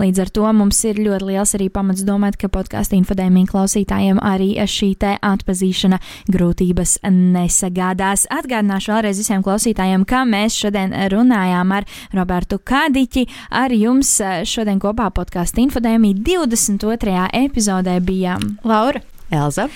Līdz 0.00 0.24
ar 0.24 0.32
to 0.34 0.52
mums 0.52 0.82
ir 0.88 1.00
ļoti 1.02 1.30
liels 1.32 1.54
arī 1.58 1.70
pamats 1.72 2.04
domāt, 2.06 2.38
ka 2.40 2.50
podkāstu 2.52 2.98
infodēmija 2.98 3.52
klausītājiem 3.52 4.22
arī 4.24 4.54
šī 4.70 4.94
te 5.00 5.14
atpazīšana 5.20 6.00
grūtības 6.30 6.98
nesagādās. 7.14 8.26
Atgādināšu 8.34 8.94
vēlreiz 8.94 9.22
visiem 9.22 9.44
klausītājiem, 9.46 10.04
ka 10.08 10.24
mēs 10.28 10.58
šodien 10.58 10.94
runājām 11.14 11.74
ar 11.78 11.88
Robertu 12.14 12.58
Kādiķi. 12.58 13.26
Ar 13.54 13.74
jums 13.74 14.16
šodien 14.48 14.82
kopā 14.82 15.10
podkāstu 15.14 15.64
infodēmija 15.64 16.20
22. 16.26 17.26
epizodē 17.44 17.98
bijām 18.04 18.56
Laura. 18.66 19.02
Elza. 19.32 19.68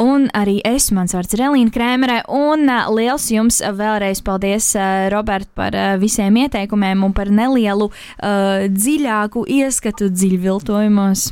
Un 0.00 0.28
arī 0.36 0.58
es, 0.66 0.90
mans 0.94 1.14
vārds 1.16 1.34
ir 1.34 1.44
Elīna 1.48 1.72
Krēmere, 1.74 2.20
un 2.30 2.68
liels 2.94 3.30
jums 3.32 3.60
vēlreiz 3.64 4.22
paldies, 4.24 4.72
Robert, 5.12 5.48
par 5.56 5.76
visiem 6.02 6.36
ieteikumiem 6.44 7.04
un 7.06 7.14
par 7.16 7.32
nelielu 7.32 7.90
uh, 7.90 8.66
dziļāku 8.70 9.46
ieskatu 9.60 10.10
dziļviltojumos. 10.12 11.30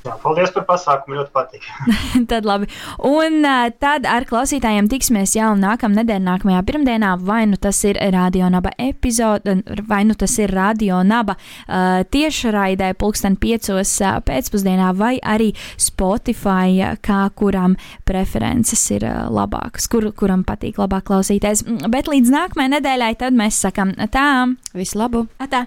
Jā, 0.00 0.14
paldies 0.22 0.52
par 0.54 0.64
pasākumu, 0.68 1.18
ļoti 1.18 1.32
patīk. 1.34 1.66
tad 2.30 2.46
labi. 2.48 2.68
Un 3.06 3.40
uh, 3.44 3.68
tad 3.82 4.06
ar 4.08 4.24
klausītājiem 4.28 4.88
tiksimies 4.90 5.34
jau 5.36 5.50
nākamā 5.58 6.00
nedēļa, 6.00 6.24
nākamajā 6.26 6.62
pirmdienā, 6.68 7.14
vai 7.26 7.42
nu 7.50 7.58
tas 7.60 7.82
ir 7.88 8.00
Radio 8.14 8.48
Naba 8.52 8.72
epizode, 8.80 9.58
vai 9.88 10.02
nu 10.08 10.16
tas 10.18 10.36
ir 10.40 10.54
Radio 10.56 11.02
Naba 11.06 11.36
uh, 11.36 12.00
tiešraidē 12.08 12.92
pulksten 13.00 13.36
piecos 13.40 13.96
uh, 14.04 14.20
pēcpusdienā, 14.24 14.92
vai 14.96 15.16
arī 15.20 15.50
Spotify, 15.80 16.78
uh, 16.78 16.94
kā 17.04 17.22
kuram 17.36 17.76
preferences 18.08 18.86
ir 18.96 19.04
uh, 19.08 19.26
labākas, 19.32 19.90
kur, 19.90 20.10
kuram 20.16 20.46
patīk 20.48 20.80
labāk 20.80 21.10
klausīties. 21.10 21.66
Bet 21.92 22.08
līdz 22.10 22.32
nākamajai 22.32 22.76
nedēļai 22.78 23.12
tad 23.20 23.36
mēs 23.36 23.60
sakam 23.66 23.92
tā. 24.12 24.30
Visu 24.76 25.00
labu! 25.00 25.26
Atā. 25.40 25.66